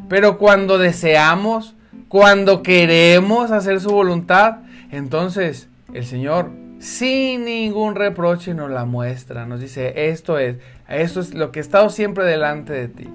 Pero 0.10 0.38
cuando 0.38 0.78
deseamos, 0.78 1.76
cuando 2.08 2.64
queremos 2.64 3.52
hacer 3.52 3.82
su 3.82 3.90
voluntad, 3.90 4.60
entonces 4.92 5.68
el 5.94 6.06
Señor 6.06 6.50
sin 6.80 7.46
ningún 7.46 7.96
reproche 7.96 8.54
nos 8.54 8.70
la 8.70 8.86
muestra, 8.86 9.46
nos 9.46 9.62
dice, 9.62 10.10
esto 10.10 10.38
es, 10.38 10.58
esto 10.90 11.22
es 11.22 11.34
lo 11.34 11.52
que 11.52 11.60
he 11.60 11.62
estado 11.62 11.90
siempre 11.90 12.26
delante 12.26 12.74
de 12.74 12.88
ti. 12.90 13.10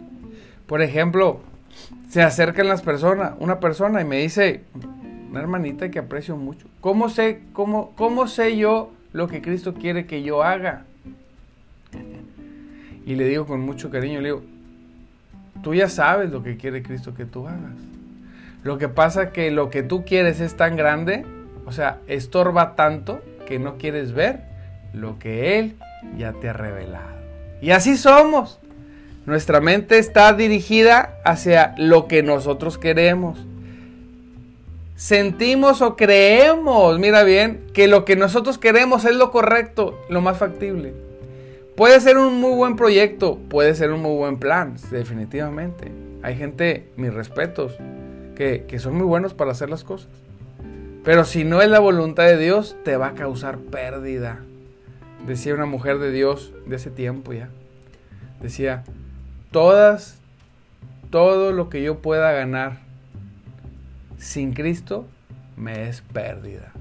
Por 0.66 0.82
ejemplo, 0.82 1.40
se 2.08 2.22
acercan 2.22 2.68
las 2.68 2.82
personas, 2.82 3.32
una 3.38 3.60
persona 3.60 4.00
y 4.00 4.04
me 4.04 4.18
dice, 4.18 4.62
una 5.30 5.40
hermanita 5.40 5.90
que 5.90 5.98
aprecio 5.98 6.36
mucho. 6.36 6.66
¿Cómo 6.80 7.08
sé, 7.08 7.40
cómo, 7.52 7.92
cómo 7.96 8.26
sé 8.26 8.56
yo 8.56 8.90
lo 9.12 9.28
que 9.28 9.42
Cristo 9.42 9.74
quiere 9.74 10.06
que 10.06 10.22
yo 10.22 10.42
haga. 10.42 10.84
Y 13.04 13.14
le 13.14 13.26
digo 13.26 13.46
con 13.46 13.60
mucho 13.60 13.90
cariño, 13.90 14.20
le 14.20 14.28
digo, 14.28 14.42
tú 15.62 15.74
ya 15.74 15.88
sabes 15.88 16.30
lo 16.30 16.42
que 16.42 16.56
quiere 16.56 16.82
Cristo 16.82 17.14
que 17.14 17.24
tú 17.24 17.48
hagas. 17.48 17.72
Lo 18.62 18.76
que 18.76 18.88
pasa 18.88 19.32
que 19.32 19.50
lo 19.50 19.70
que 19.70 19.82
tú 19.82 20.04
quieres 20.04 20.40
es 20.40 20.56
tan 20.56 20.76
grande, 20.76 21.24
o 21.64 21.72
sea, 21.72 21.98
estorba 22.06 22.74
tanto 22.76 23.22
que 23.46 23.58
no 23.58 23.78
quieres 23.78 24.12
ver 24.12 24.42
lo 24.92 25.18
que 25.18 25.58
Él 25.58 25.76
ya 26.18 26.32
te 26.34 26.48
ha 26.48 26.52
revelado. 26.52 27.16
Y 27.62 27.70
así 27.70 27.96
somos. 27.96 28.60
Nuestra 29.28 29.60
mente 29.60 29.98
está 29.98 30.32
dirigida 30.32 31.20
hacia 31.22 31.74
lo 31.76 32.08
que 32.08 32.22
nosotros 32.22 32.78
queremos. 32.78 33.38
Sentimos 34.96 35.82
o 35.82 35.96
creemos, 35.96 36.98
mira 36.98 37.24
bien, 37.24 37.66
que 37.74 37.88
lo 37.88 38.06
que 38.06 38.16
nosotros 38.16 38.56
queremos 38.56 39.04
es 39.04 39.14
lo 39.14 39.30
correcto, 39.30 40.00
lo 40.08 40.22
más 40.22 40.38
factible. 40.38 40.94
Puede 41.76 42.00
ser 42.00 42.16
un 42.16 42.40
muy 42.40 42.56
buen 42.56 42.74
proyecto, 42.76 43.38
puede 43.50 43.74
ser 43.74 43.92
un 43.92 44.00
muy 44.00 44.16
buen 44.16 44.38
plan, 44.38 44.76
definitivamente. 44.90 45.92
Hay 46.22 46.34
gente, 46.34 46.88
mis 46.96 47.12
respetos, 47.12 47.76
que, 48.34 48.64
que 48.66 48.78
son 48.78 48.96
muy 48.96 49.06
buenos 49.06 49.34
para 49.34 49.50
hacer 49.50 49.68
las 49.68 49.84
cosas. 49.84 50.08
Pero 51.04 51.26
si 51.26 51.44
no 51.44 51.60
es 51.60 51.68
la 51.68 51.80
voluntad 51.80 52.24
de 52.24 52.38
Dios, 52.38 52.78
te 52.82 52.96
va 52.96 53.08
a 53.08 53.14
causar 53.14 53.58
pérdida. 53.58 54.38
Decía 55.26 55.52
una 55.52 55.66
mujer 55.66 55.98
de 55.98 56.12
Dios 56.12 56.54
de 56.64 56.76
ese 56.76 56.90
tiempo 56.90 57.34
ya. 57.34 57.50
Decía, 58.40 58.84
todas, 59.50 60.18
todo 61.10 61.52
lo 61.52 61.68
que 61.68 61.82
yo 61.82 61.98
pueda 61.98 62.32
ganar 62.32 62.78
sin 64.18 64.52
Cristo 64.52 65.06
me 65.56 65.88
es 65.88 66.02
pérdida. 66.02 66.72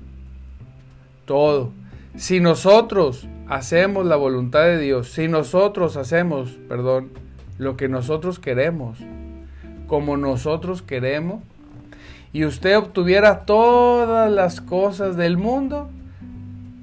Todo. 1.25 1.71
Si 2.15 2.39
nosotros 2.39 3.27
hacemos 3.47 4.05
la 4.05 4.15
voluntad 4.15 4.63
de 4.63 4.79
Dios, 4.79 5.09
si 5.09 5.27
nosotros 5.27 5.97
hacemos, 5.97 6.57
perdón, 6.67 7.11
lo 7.57 7.77
que 7.77 7.89
nosotros 7.89 8.39
queremos, 8.39 8.97
como 9.87 10.17
nosotros 10.17 10.81
queremos, 10.81 11.43
y 12.33 12.45
usted 12.45 12.77
obtuviera 12.77 13.45
todas 13.45 14.31
las 14.31 14.61
cosas 14.61 15.15
del 15.15 15.37
mundo, 15.37 15.89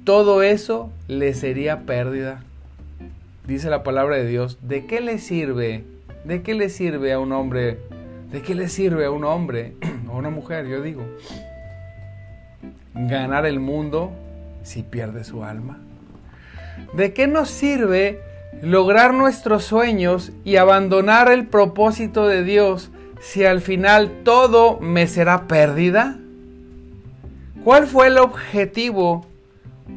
todo 0.05 0.41
eso 0.41 0.89
le 1.07 1.33
sería 1.33 1.81
pérdida. 1.81 2.44
Dice 3.47 3.69
la 3.69 3.83
palabra 3.83 4.15
de 4.17 4.25
Dios, 4.25 4.57
¿de 4.61 4.85
qué 4.85 5.01
le 5.01 5.19
sirve? 5.19 5.83
¿De 6.23 6.41
qué 6.41 6.55
le 6.55 6.69
sirve 6.69 7.13
a 7.13 7.19
un 7.19 7.31
hombre? 7.31 7.79
¿De 8.31 8.41
qué 8.41 8.55
le 8.55 8.69
sirve 8.69 9.05
a 9.05 9.11
un 9.11 9.23
hombre 9.23 9.75
o 10.09 10.17
una 10.17 10.29
mujer, 10.29 10.67
yo 10.67 10.81
digo, 10.81 11.03
ganar 12.93 13.45
el 13.45 13.59
mundo 13.59 14.11
si 14.63 14.83
pierde 14.83 15.23
su 15.23 15.43
alma? 15.43 15.79
¿De 16.93 17.13
qué 17.13 17.27
nos 17.27 17.49
sirve 17.49 18.21
lograr 18.61 19.13
nuestros 19.13 19.63
sueños 19.63 20.31
y 20.43 20.55
abandonar 20.55 21.31
el 21.31 21.45
propósito 21.45 22.27
de 22.27 22.43
Dios 22.43 22.91
si 23.21 23.45
al 23.45 23.61
final 23.61 24.23
todo 24.23 24.79
me 24.79 25.07
será 25.07 25.47
pérdida? 25.47 26.17
¿Cuál 27.63 27.85
fue 27.87 28.07
el 28.07 28.17
objetivo 28.17 29.25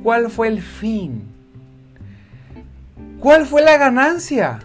¿Cuál 0.03 0.31
fue 0.31 0.49
el 0.49 0.61
fin? 0.61 1.28
¿Cuál 3.21 3.47
fue 3.47 3.63
la 3.63 3.77
ganancia? 3.77 4.61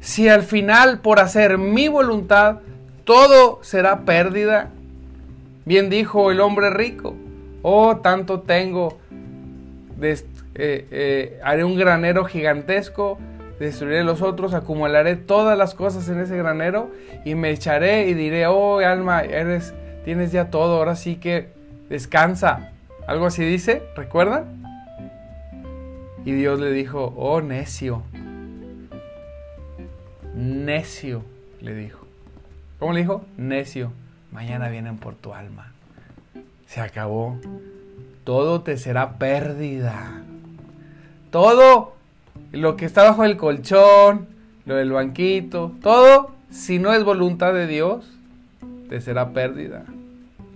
Si 0.00 0.28
al 0.28 0.42
final, 0.42 1.00
por 1.00 1.20
hacer 1.20 1.56
mi 1.56 1.86
voluntad, 1.86 2.58
todo 3.04 3.60
será 3.62 4.00
pérdida. 4.00 4.70
Bien 5.64 5.90
dijo 5.90 6.32
el 6.32 6.40
hombre 6.40 6.70
rico, 6.70 7.14
oh, 7.62 7.98
tanto 7.98 8.40
tengo, 8.40 8.98
eh, 10.00 10.16
eh, 10.56 11.40
haré 11.44 11.62
un 11.62 11.76
granero 11.76 12.24
gigantesco, 12.24 13.18
destruiré 13.60 14.02
los 14.02 14.20
otros, 14.20 14.52
acumularé 14.52 15.14
todas 15.14 15.56
las 15.56 15.74
cosas 15.74 16.08
en 16.08 16.18
ese 16.18 16.36
granero 16.36 16.90
y 17.24 17.36
me 17.36 17.50
echaré 17.50 18.08
y 18.08 18.14
diré, 18.14 18.48
oh, 18.48 18.78
alma, 18.78 19.22
eres, 19.22 19.72
tienes 20.04 20.32
ya 20.32 20.50
todo, 20.50 20.78
ahora 20.78 20.96
sí 20.96 21.16
que 21.16 21.50
descansa. 21.88 22.72
Algo 23.06 23.26
así 23.26 23.44
dice, 23.44 23.84
¿recuerdan? 23.94 24.57
Y 26.28 26.32
Dios 26.32 26.60
le 26.60 26.70
dijo, 26.72 27.14
oh 27.16 27.40
necio, 27.40 28.02
necio, 30.34 31.24
le 31.62 31.74
dijo. 31.74 32.06
¿Cómo 32.78 32.92
le 32.92 33.00
dijo? 33.00 33.24
Necio, 33.38 33.92
mañana 34.30 34.68
vienen 34.68 34.98
por 34.98 35.14
tu 35.14 35.32
alma. 35.32 35.72
Se 36.66 36.82
acabó. 36.82 37.38
Todo 38.24 38.60
te 38.60 38.76
será 38.76 39.16
pérdida. 39.16 40.20
Todo 41.30 41.94
lo 42.52 42.76
que 42.76 42.84
está 42.84 43.04
bajo 43.04 43.24
el 43.24 43.38
colchón, 43.38 44.28
lo 44.66 44.74
del 44.74 44.92
banquito, 44.92 45.72
todo, 45.80 46.32
si 46.50 46.78
no 46.78 46.92
es 46.92 47.04
voluntad 47.04 47.54
de 47.54 47.66
Dios, 47.66 48.04
te 48.90 49.00
será 49.00 49.30
pérdida. 49.30 49.86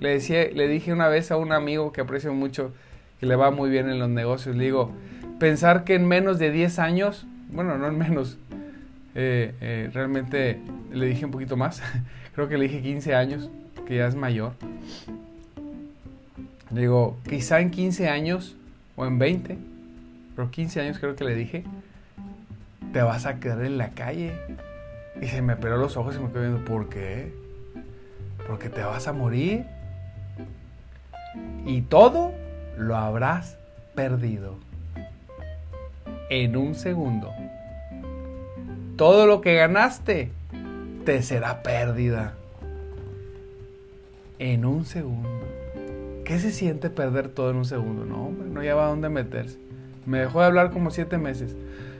Le, 0.00 0.10
decía, 0.10 0.50
le 0.52 0.68
dije 0.68 0.92
una 0.92 1.08
vez 1.08 1.30
a 1.30 1.38
un 1.38 1.50
amigo 1.50 1.92
que 1.92 2.02
aprecio 2.02 2.34
mucho, 2.34 2.74
que 3.20 3.24
le 3.24 3.36
va 3.36 3.50
muy 3.50 3.70
bien 3.70 3.88
en 3.88 3.98
los 3.98 4.10
negocios, 4.10 4.54
le 4.54 4.64
digo, 4.64 4.92
pensar 5.42 5.82
que 5.82 5.96
en 5.96 6.06
menos 6.06 6.38
de 6.38 6.52
10 6.52 6.78
años, 6.78 7.26
bueno, 7.50 7.76
no 7.76 7.88
en 7.88 7.98
menos, 7.98 8.38
eh, 9.16 9.52
eh, 9.60 9.90
realmente 9.92 10.60
le 10.92 11.06
dije 11.06 11.24
un 11.24 11.32
poquito 11.32 11.56
más, 11.56 11.82
creo 12.36 12.48
que 12.48 12.56
le 12.56 12.68
dije 12.68 12.80
15 12.80 13.16
años, 13.16 13.50
que 13.84 13.96
ya 13.96 14.06
es 14.06 14.14
mayor. 14.14 14.52
Digo, 16.70 17.18
quizá 17.28 17.58
en 17.58 17.72
15 17.72 18.08
años 18.08 18.54
o 18.94 19.04
en 19.04 19.18
20, 19.18 19.58
pero 20.36 20.48
15 20.48 20.80
años 20.80 21.00
creo 21.00 21.16
que 21.16 21.24
le 21.24 21.34
dije, 21.34 21.64
te 22.92 23.02
vas 23.02 23.26
a 23.26 23.40
quedar 23.40 23.64
en 23.64 23.78
la 23.78 23.88
calle. 23.90 24.30
Y 25.20 25.26
se 25.26 25.42
me 25.42 25.56
peló 25.56 25.76
los 25.76 25.96
ojos 25.96 26.14
y 26.14 26.20
me 26.20 26.30
quedé 26.30 26.50
viendo, 26.50 26.64
¿por 26.64 26.88
qué? 26.88 27.34
Porque 28.46 28.68
te 28.68 28.84
vas 28.84 29.08
a 29.08 29.12
morir 29.12 29.64
y 31.66 31.80
todo 31.80 32.32
lo 32.78 32.94
habrás 32.94 33.58
perdido 33.96 34.56
en 36.32 36.56
un 36.56 36.74
segundo. 36.74 37.30
Todo 38.96 39.26
lo 39.26 39.42
que 39.42 39.54
ganaste 39.54 40.30
te 41.04 41.22
será 41.22 41.62
pérdida 41.62 42.32
en 44.38 44.64
un 44.64 44.86
segundo. 44.86 45.28
¿Qué 46.24 46.38
se 46.38 46.50
siente 46.50 46.88
perder 46.88 47.28
todo 47.28 47.50
en 47.50 47.56
un 47.56 47.64
segundo? 47.66 48.06
No, 48.06 48.28
hombre, 48.28 48.48
no 48.48 48.62
lleva 48.62 48.86
a 48.86 48.88
dónde 48.88 49.10
meterse. 49.10 49.58
Me 50.06 50.20
dejó 50.20 50.40
de 50.40 50.46
hablar 50.46 50.70
como 50.70 50.90
siete 50.90 51.18
meses. 51.18 51.54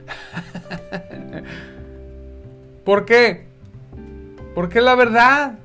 ¿Por 2.83 3.05
qué? 3.05 3.45
Porque 4.55 4.81
la 4.81 4.95
verdad, 4.95 5.59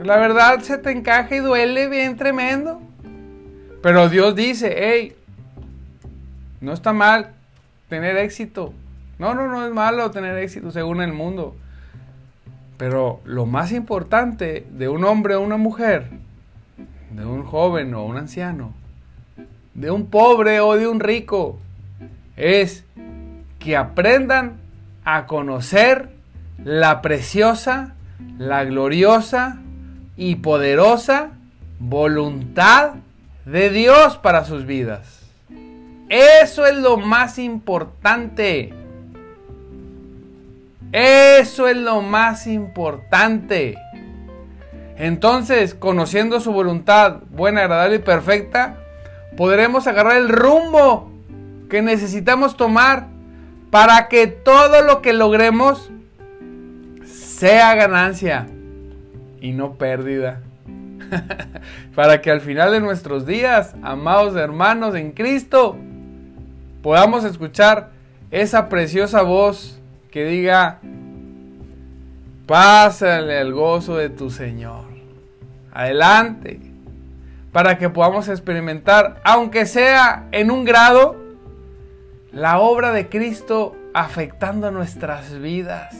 la 0.00 0.16
verdad 0.16 0.60
se 0.60 0.78
te 0.78 0.90
encaja 0.90 1.36
y 1.36 1.40
duele 1.40 1.88
bien 1.88 2.16
tremendo. 2.16 2.80
Pero 3.82 4.08
Dios 4.08 4.34
dice, 4.34 4.74
hey, 4.74 5.14
no 6.62 6.72
está 6.72 6.94
mal 6.94 7.35
tener 7.88 8.16
éxito. 8.16 8.72
No, 9.18 9.34
no, 9.34 9.48
no 9.48 9.66
es 9.66 9.72
malo 9.72 10.10
tener 10.10 10.36
éxito 10.38 10.70
según 10.70 11.00
el 11.00 11.12
mundo. 11.12 11.56
Pero 12.76 13.20
lo 13.24 13.46
más 13.46 13.72
importante 13.72 14.66
de 14.70 14.88
un 14.88 15.04
hombre 15.04 15.34
o 15.34 15.40
una 15.40 15.56
mujer, 15.56 16.10
de 17.10 17.24
un 17.24 17.44
joven 17.44 17.94
o 17.94 18.04
un 18.04 18.18
anciano, 18.18 18.74
de 19.74 19.90
un 19.90 20.06
pobre 20.06 20.60
o 20.60 20.74
de 20.76 20.86
un 20.86 21.00
rico, 21.00 21.58
es 22.36 22.84
que 23.58 23.76
aprendan 23.76 24.56
a 25.04 25.26
conocer 25.26 26.10
la 26.62 27.00
preciosa, 27.00 27.94
la 28.38 28.64
gloriosa 28.64 29.58
y 30.16 30.36
poderosa 30.36 31.30
voluntad 31.78 32.94
de 33.44 33.70
Dios 33.70 34.18
para 34.18 34.44
sus 34.44 34.66
vidas. 34.66 35.15
Eso 36.08 36.66
es 36.66 36.76
lo 36.76 36.96
más 36.96 37.38
importante. 37.38 38.72
Eso 40.92 41.66
es 41.66 41.76
lo 41.76 42.00
más 42.00 42.46
importante. 42.46 43.76
Entonces, 44.96 45.74
conociendo 45.74 46.40
su 46.40 46.52
voluntad 46.52 47.20
buena, 47.30 47.62
agradable 47.62 47.96
y 47.96 48.00
perfecta, 48.00 48.76
podremos 49.36 49.86
agarrar 49.86 50.16
el 50.16 50.28
rumbo 50.28 51.10
que 51.68 51.82
necesitamos 51.82 52.56
tomar 52.56 53.08
para 53.70 54.08
que 54.08 54.26
todo 54.26 54.82
lo 54.82 55.02
que 55.02 55.12
logremos 55.12 55.90
sea 57.04 57.74
ganancia 57.74 58.46
y 59.40 59.52
no 59.52 59.74
pérdida. 59.74 60.40
para 61.94 62.22
que 62.22 62.30
al 62.30 62.40
final 62.40 62.72
de 62.72 62.80
nuestros 62.80 63.26
días, 63.26 63.74
amados 63.82 64.34
hermanos 64.36 64.94
en 64.94 65.12
Cristo, 65.12 65.76
podamos 66.86 67.24
escuchar 67.24 67.88
esa 68.30 68.68
preciosa 68.68 69.22
voz 69.22 69.76
que 70.12 70.24
diga, 70.24 70.78
pásale 72.46 73.38
al 73.38 73.52
gozo 73.52 73.96
de 73.96 74.08
tu 74.08 74.30
Señor. 74.30 74.84
Adelante. 75.72 76.60
para 77.50 77.76
que 77.76 77.90
podamos 77.90 78.28
experimentar, 78.28 79.20
aunque 79.24 79.66
sea 79.66 80.28
en 80.30 80.52
un 80.52 80.64
grado, 80.64 81.16
la 82.30 82.60
obra 82.60 82.92
de 82.92 83.08
Cristo 83.08 83.74
afectando 83.92 84.70
nuestras 84.70 85.36
vidas, 85.40 85.92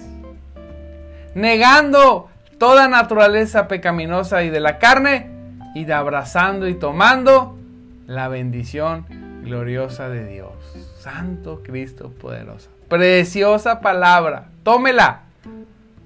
negando 1.35 2.29
toda 2.59 2.87
naturaleza 2.87 3.67
pecaminosa 3.67 4.45
y 4.45 4.51
de 4.51 4.61
la 4.61 4.79
carne 4.79 5.31
y 5.75 5.91
abrazando 5.91 6.69
y 6.69 6.75
tomando 6.75 7.59
la 8.07 8.29
bendición 8.29 9.16
gloriosa 9.47 10.09
de 10.09 10.27
Dios. 10.27 10.53
Santo 10.99 11.63
Cristo 11.63 12.11
poderoso. 12.11 12.69
Preciosa 12.89 13.81
palabra. 13.81 14.49
Tómela. 14.63 15.23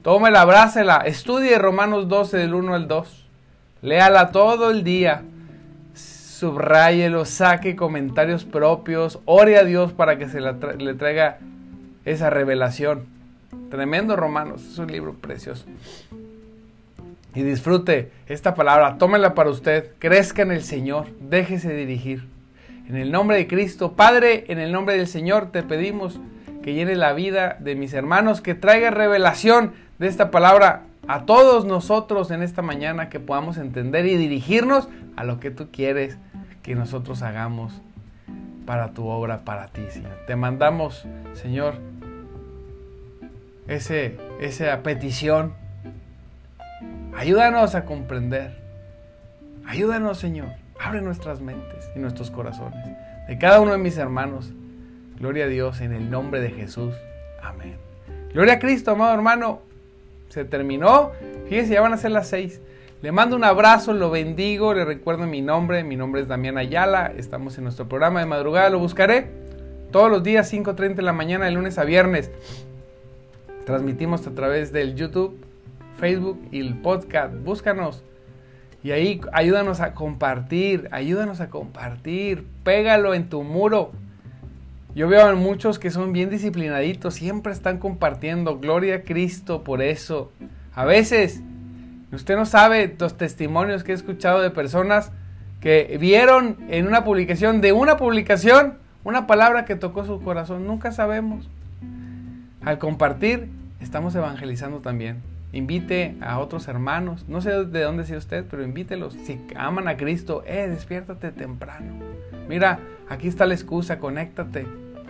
Tómela, 0.02 0.42
abrácela. 0.42 0.98
Estudie 0.98 1.58
Romanos 1.58 2.08
12 2.08 2.36
del 2.36 2.54
1 2.54 2.74
al 2.74 2.88
2. 2.88 3.26
Léala 3.82 4.30
todo 4.30 4.70
el 4.70 4.84
día. 4.84 5.22
Subráyelo, 5.94 7.24
saque 7.24 7.76
comentarios 7.76 8.44
propios. 8.44 9.18
Ore 9.24 9.58
a 9.58 9.64
Dios 9.64 9.92
para 9.92 10.16
que 10.18 10.28
se 10.28 10.40
le 10.40 10.94
traiga 10.94 11.38
esa 12.04 12.30
revelación. 12.30 13.06
Tremendo 13.70 14.16
Romanos. 14.16 14.64
Es 14.64 14.78
un 14.78 14.90
libro 14.90 15.14
precioso. 15.14 15.64
Y 17.34 17.42
disfrute 17.42 18.10
esta 18.26 18.54
palabra. 18.54 18.98
Tómela 18.98 19.34
para 19.34 19.50
usted. 19.50 19.92
Crezca 19.98 20.42
en 20.42 20.52
el 20.52 20.62
Señor. 20.62 21.06
Déjese 21.20 21.74
dirigir. 21.74 22.39
En 22.90 22.96
el 22.96 23.12
nombre 23.12 23.36
de 23.36 23.46
Cristo, 23.46 23.92
Padre, 23.92 24.46
en 24.48 24.58
el 24.58 24.72
nombre 24.72 24.96
del 24.96 25.06
Señor, 25.06 25.52
te 25.52 25.62
pedimos 25.62 26.18
que 26.60 26.74
llene 26.74 26.96
la 26.96 27.12
vida 27.12 27.56
de 27.60 27.76
mis 27.76 27.94
hermanos, 27.94 28.40
que 28.40 28.56
traiga 28.56 28.90
revelación 28.90 29.74
de 30.00 30.08
esta 30.08 30.32
palabra 30.32 30.82
a 31.06 31.24
todos 31.24 31.64
nosotros 31.64 32.32
en 32.32 32.42
esta 32.42 32.62
mañana, 32.62 33.08
que 33.08 33.20
podamos 33.20 33.58
entender 33.58 34.06
y 34.06 34.16
dirigirnos 34.16 34.88
a 35.14 35.22
lo 35.22 35.38
que 35.38 35.52
tú 35.52 35.68
quieres 35.70 36.18
que 36.64 36.74
nosotros 36.74 37.22
hagamos 37.22 37.80
para 38.66 38.90
tu 38.90 39.06
obra, 39.06 39.44
para 39.44 39.68
ti, 39.68 39.82
Señor. 39.90 40.18
Te 40.26 40.34
mandamos, 40.34 41.06
Señor, 41.34 41.74
ese, 43.68 44.18
esa 44.40 44.82
petición. 44.82 45.54
Ayúdanos 47.16 47.76
a 47.76 47.84
comprender. 47.84 48.60
Ayúdanos, 49.64 50.18
Señor. 50.18 50.59
Abre 50.82 51.02
nuestras 51.02 51.40
mentes 51.40 51.90
y 51.94 51.98
nuestros 51.98 52.30
corazones. 52.30 52.78
De 53.28 53.38
cada 53.38 53.60
uno 53.60 53.72
de 53.72 53.78
mis 53.78 53.98
hermanos. 53.98 54.52
Gloria 55.18 55.44
a 55.44 55.48
Dios 55.48 55.82
en 55.82 55.92
el 55.92 56.10
nombre 56.10 56.40
de 56.40 56.50
Jesús. 56.50 56.94
Amén. 57.42 57.76
Gloria 58.32 58.54
a 58.54 58.58
Cristo, 58.58 58.92
amado 58.92 59.12
hermano. 59.12 59.60
Se 60.30 60.44
terminó. 60.44 61.10
Fíjense, 61.48 61.74
ya 61.74 61.82
van 61.82 61.92
a 61.92 61.98
ser 61.98 62.12
las 62.12 62.28
seis. 62.28 62.62
Le 63.02 63.12
mando 63.12 63.36
un 63.36 63.44
abrazo, 63.44 63.92
lo 63.92 64.10
bendigo, 64.10 64.72
le 64.72 64.84
recuerdo 64.86 65.26
mi 65.26 65.42
nombre. 65.42 65.84
Mi 65.84 65.96
nombre 65.96 66.22
es 66.22 66.28
Damián 66.28 66.56
Ayala. 66.56 67.12
Estamos 67.14 67.58
en 67.58 67.64
nuestro 67.64 67.86
programa 67.86 68.20
de 68.20 68.26
madrugada. 68.26 68.70
Lo 68.70 68.78
buscaré 68.78 69.28
todos 69.90 70.10
los 70.10 70.22
días, 70.22 70.50
5.30 70.52 70.94
de 70.94 71.02
la 71.02 71.12
mañana, 71.12 71.44
de 71.44 71.50
lunes 71.50 71.78
a 71.78 71.84
viernes. 71.84 72.30
Transmitimos 73.66 74.26
a 74.26 74.30
través 74.30 74.72
del 74.72 74.94
YouTube, 74.94 75.36
Facebook 75.98 76.40
y 76.50 76.60
el 76.60 76.80
podcast. 76.80 77.34
Búscanos 77.34 78.02
y 78.82 78.92
ahí 78.92 79.20
ayúdanos 79.32 79.80
a 79.80 79.92
compartir, 79.92 80.88
ayúdanos 80.90 81.40
a 81.40 81.50
compartir, 81.50 82.46
pégalo 82.64 83.14
en 83.14 83.28
tu 83.28 83.42
muro. 83.42 83.92
Yo 84.94 85.06
veo 85.06 85.26
a 85.26 85.34
muchos 85.34 85.78
que 85.78 85.90
son 85.90 86.12
bien 86.12 86.30
disciplinaditos, 86.30 87.14
siempre 87.14 87.52
están 87.52 87.78
compartiendo, 87.78 88.58
gloria 88.58 88.96
a 88.96 89.02
Cristo 89.02 89.62
por 89.62 89.82
eso. 89.82 90.32
A 90.74 90.84
veces, 90.84 91.42
usted 92.10 92.36
no 92.36 92.46
sabe 92.46 92.96
los 92.98 93.16
testimonios 93.16 93.84
que 93.84 93.92
he 93.92 93.94
escuchado 93.94 94.40
de 94.40 94.50
personas 94.50 95.12
que 95.60 95.96
vieron 96.00 96.56
en 96.68 96.86
una 96.86 97.04
publicación, 97.04 97.60
de 97.60 97.72
una 97.72 97.98
publicación, 97.98 98.78
una 99.04 99.26
palabra 99.26 99.66
que 99.66 99.76
tocó 99.76 100.06
su 100.06 100.22
corazón. 100.22 100.66
Nunca 100.66 100.90
sabemos. 100.90 101.48
Al 102.64 102.78
compartir, 102.78 103.48
estamos 103.80 104.14
evangelizando 104.14 104.80
también 104.80 105.29
invite 105.52 106.16
a 106.20 106.38
otros 106.38 106.68
hermanos. 106.68 107.24
No 107.28 107.40
sé 107.40 107.64
de 107.64 107.82
dónde 107.82 108.04
sea 108.04 108.18
usted, 108.18 108.44
pero 108.48 108.62
invítelos. 108.62 109.14
Si 109.24 109.40
aman 109.56 109.88
a 109.88 109.96
Cristo, 109.96 110.42
eh, 110.46 110.68
despiértate 110.68 111.32
temprano. 111.32 111.94
Mira, 112.48 112.80
aquí 113.08 113.28
está 113.28 113.46
la 113.46 113.54
excusa, 113.54 113.98
conéctate, 113.98 114.66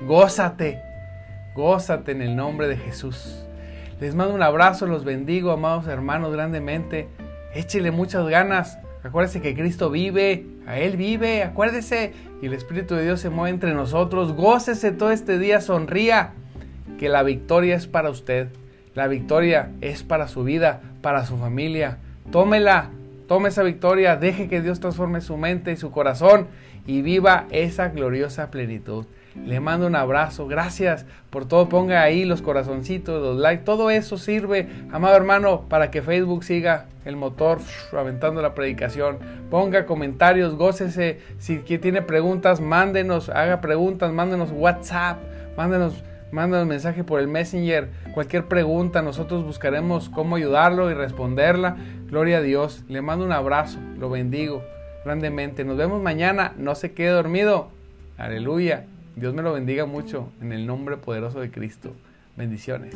gózate, 0.07 0.81
gózate 1.55 2.13
en 2.13 2.23
el 2.23 2.37
nombre 2.37 2.69
de 2.69 2.77
Jesús. 2.77 3.45
Les 4.01 4.15
mando 4.15 4.35
un 4.35 4.43
abrazo, 4.43 4.87
los 4.87 5.05
bendigo, 5.05 5.51
amados 5.51 5.87
hermanos, 5.87 6.33
grandemente. 6.33 7.09
Échele 7.55 7.91
muchas 7.91 8.27
ganas. 8.29 8.79
Acuérdese 9.03 9.41
que 9.41 9.55
Cristo 9.55 9.91
vive, 9.91 10.47
a 10.67 10.79
Él 10.79 10.97
vive, 10.97 11.43
acuérdese. 11.43 12.13
Y 12.43 12.47
el 12.47 12.55
Espíritu 12.55 12.95
de 12.95 13.05
Dios 13.05 13.21
se 13.21 13.31
mueve 13.31 13.51
entre 13.51 13.75
nosotros. 13.75 14.33
Gócese 14.33 14.93
todo 14.93 15.11
este 15.11 15.39
día, 15.39 15.61
sonría, 15.61 16.33
que 16.99 17.09
la 17.09 17.23
victoria 17.23 17.77
es 17.77 17.87
para 17.87 18.11
usted. 18.11 18.49
La 18.95 19.07
victoria 19.07 19.71
es 19.81 20.03
para 20.03 20.27
su 20.29 20.43
vida, 20.45 20.81
para 21.01 21.25
su 21.25 21.37
familia. 21.37 21.99
Tómela, 22.33 22.91
tome 23.29 23.49
esa 23.49 23.63
victoria, 23.63 24.17
deje 24.17 24.49
que 24.49 24.61
Dios 24.61 24.81
transforme 24.81 25.21
su 25.21 25.37
mente 25.37 25.73
y 25.73 25.77
su 25.77 25.91
corazón 25.91 26.49
y 26.87 27.03
viva 27.03 27.47
esa 27.51 27.89
gloriosa 27.89 28.51
plenitud. 28.51 29.07
Le 29.47 29.61
mando 29.61 29.87
un 29.87 29.95
abrazo, 29.95 30.49
gracias 30.49 31.07
por 31.31 31.47
todo. 31.47 31.69
Ponga 31.69 32.03
ahí 32.03 32.25
los 32.25 32.43
corazoncitos, 32.43 33.23
los 33.23 33.37
likes, 33.37 33.65
todo 33.65 33.91
eso 33.91 34.19
sirve, 34.19 34.69
amado 34.91 35.17
hermano, 35.17 35.67
para 35.69 35.93
que 35.93 36.03
Facebook 36.03 36.43
siga 36.43 36.87
el 37.05 37.15
motor 37.15 37.61
aventando 37.97 38.43
la 38.43 38.55
predicación. 38.55 39.19
Ponga 39.51 39.87
comentarios, 39.87 40.57
gócese. 40.57 41.21
Si 41.39 41.59
tiene 41.61 42.03
preguntas, 42.03 42.61
mándenos, 42.61 43.29
haga 43.29 43.61
preguntas, 43.61 44.13
mándenos 44.13 44.51
WhatsApp, 44.51 45.19
mándenos 45.57 46.03
manda 46.33 46.63
un 46.63 46.69
mensaje 46.69 47.05
por 47.05 47.21
el 47.21 47.29
Messenger, 47.29 47.89
cualquier 48.15 48.47
pregunta, 48.47 49.03
nosotros 49.03 49.45
buscaremos 49.45 50.09
cómo 50.09 50.37
ayudarlo 50.37 50.91
y 50.91 50.95
responderla. 50.95 51.77
Gloria 52.07 52.39
a 52.39 52.43
Dios, 52.43 52.85
le 52.89 53.03
mando 53.03 53.25
un 53.25 53.33
abrazo, 53.33 53.79
lo 53.99 54.11
bendigo 54.11 54.63
grandemente. 55.05 55.65
Nos 55.65 55.77
vemos 55.77 56.03
mañana, 56.03 56.53
no 56.57 56.75
se 56.75 56.93
quede 56.93 57.11
dormido. 57.11 57.69
Aleluya. 58.19 58.87
Dios 59.17 59.35
me 59.35 59.43
lo 59.43 59.53
bendiga 59.53 59.87
mucho 59.87 60.31
en 60.41 60.53
el 60.53 60.67
nombre 60.67 60.97
poderoso 60.97 61.41
de 61.41 61.51
Cristo. 61.51 61.93
Bendiciones. 62.37 62.95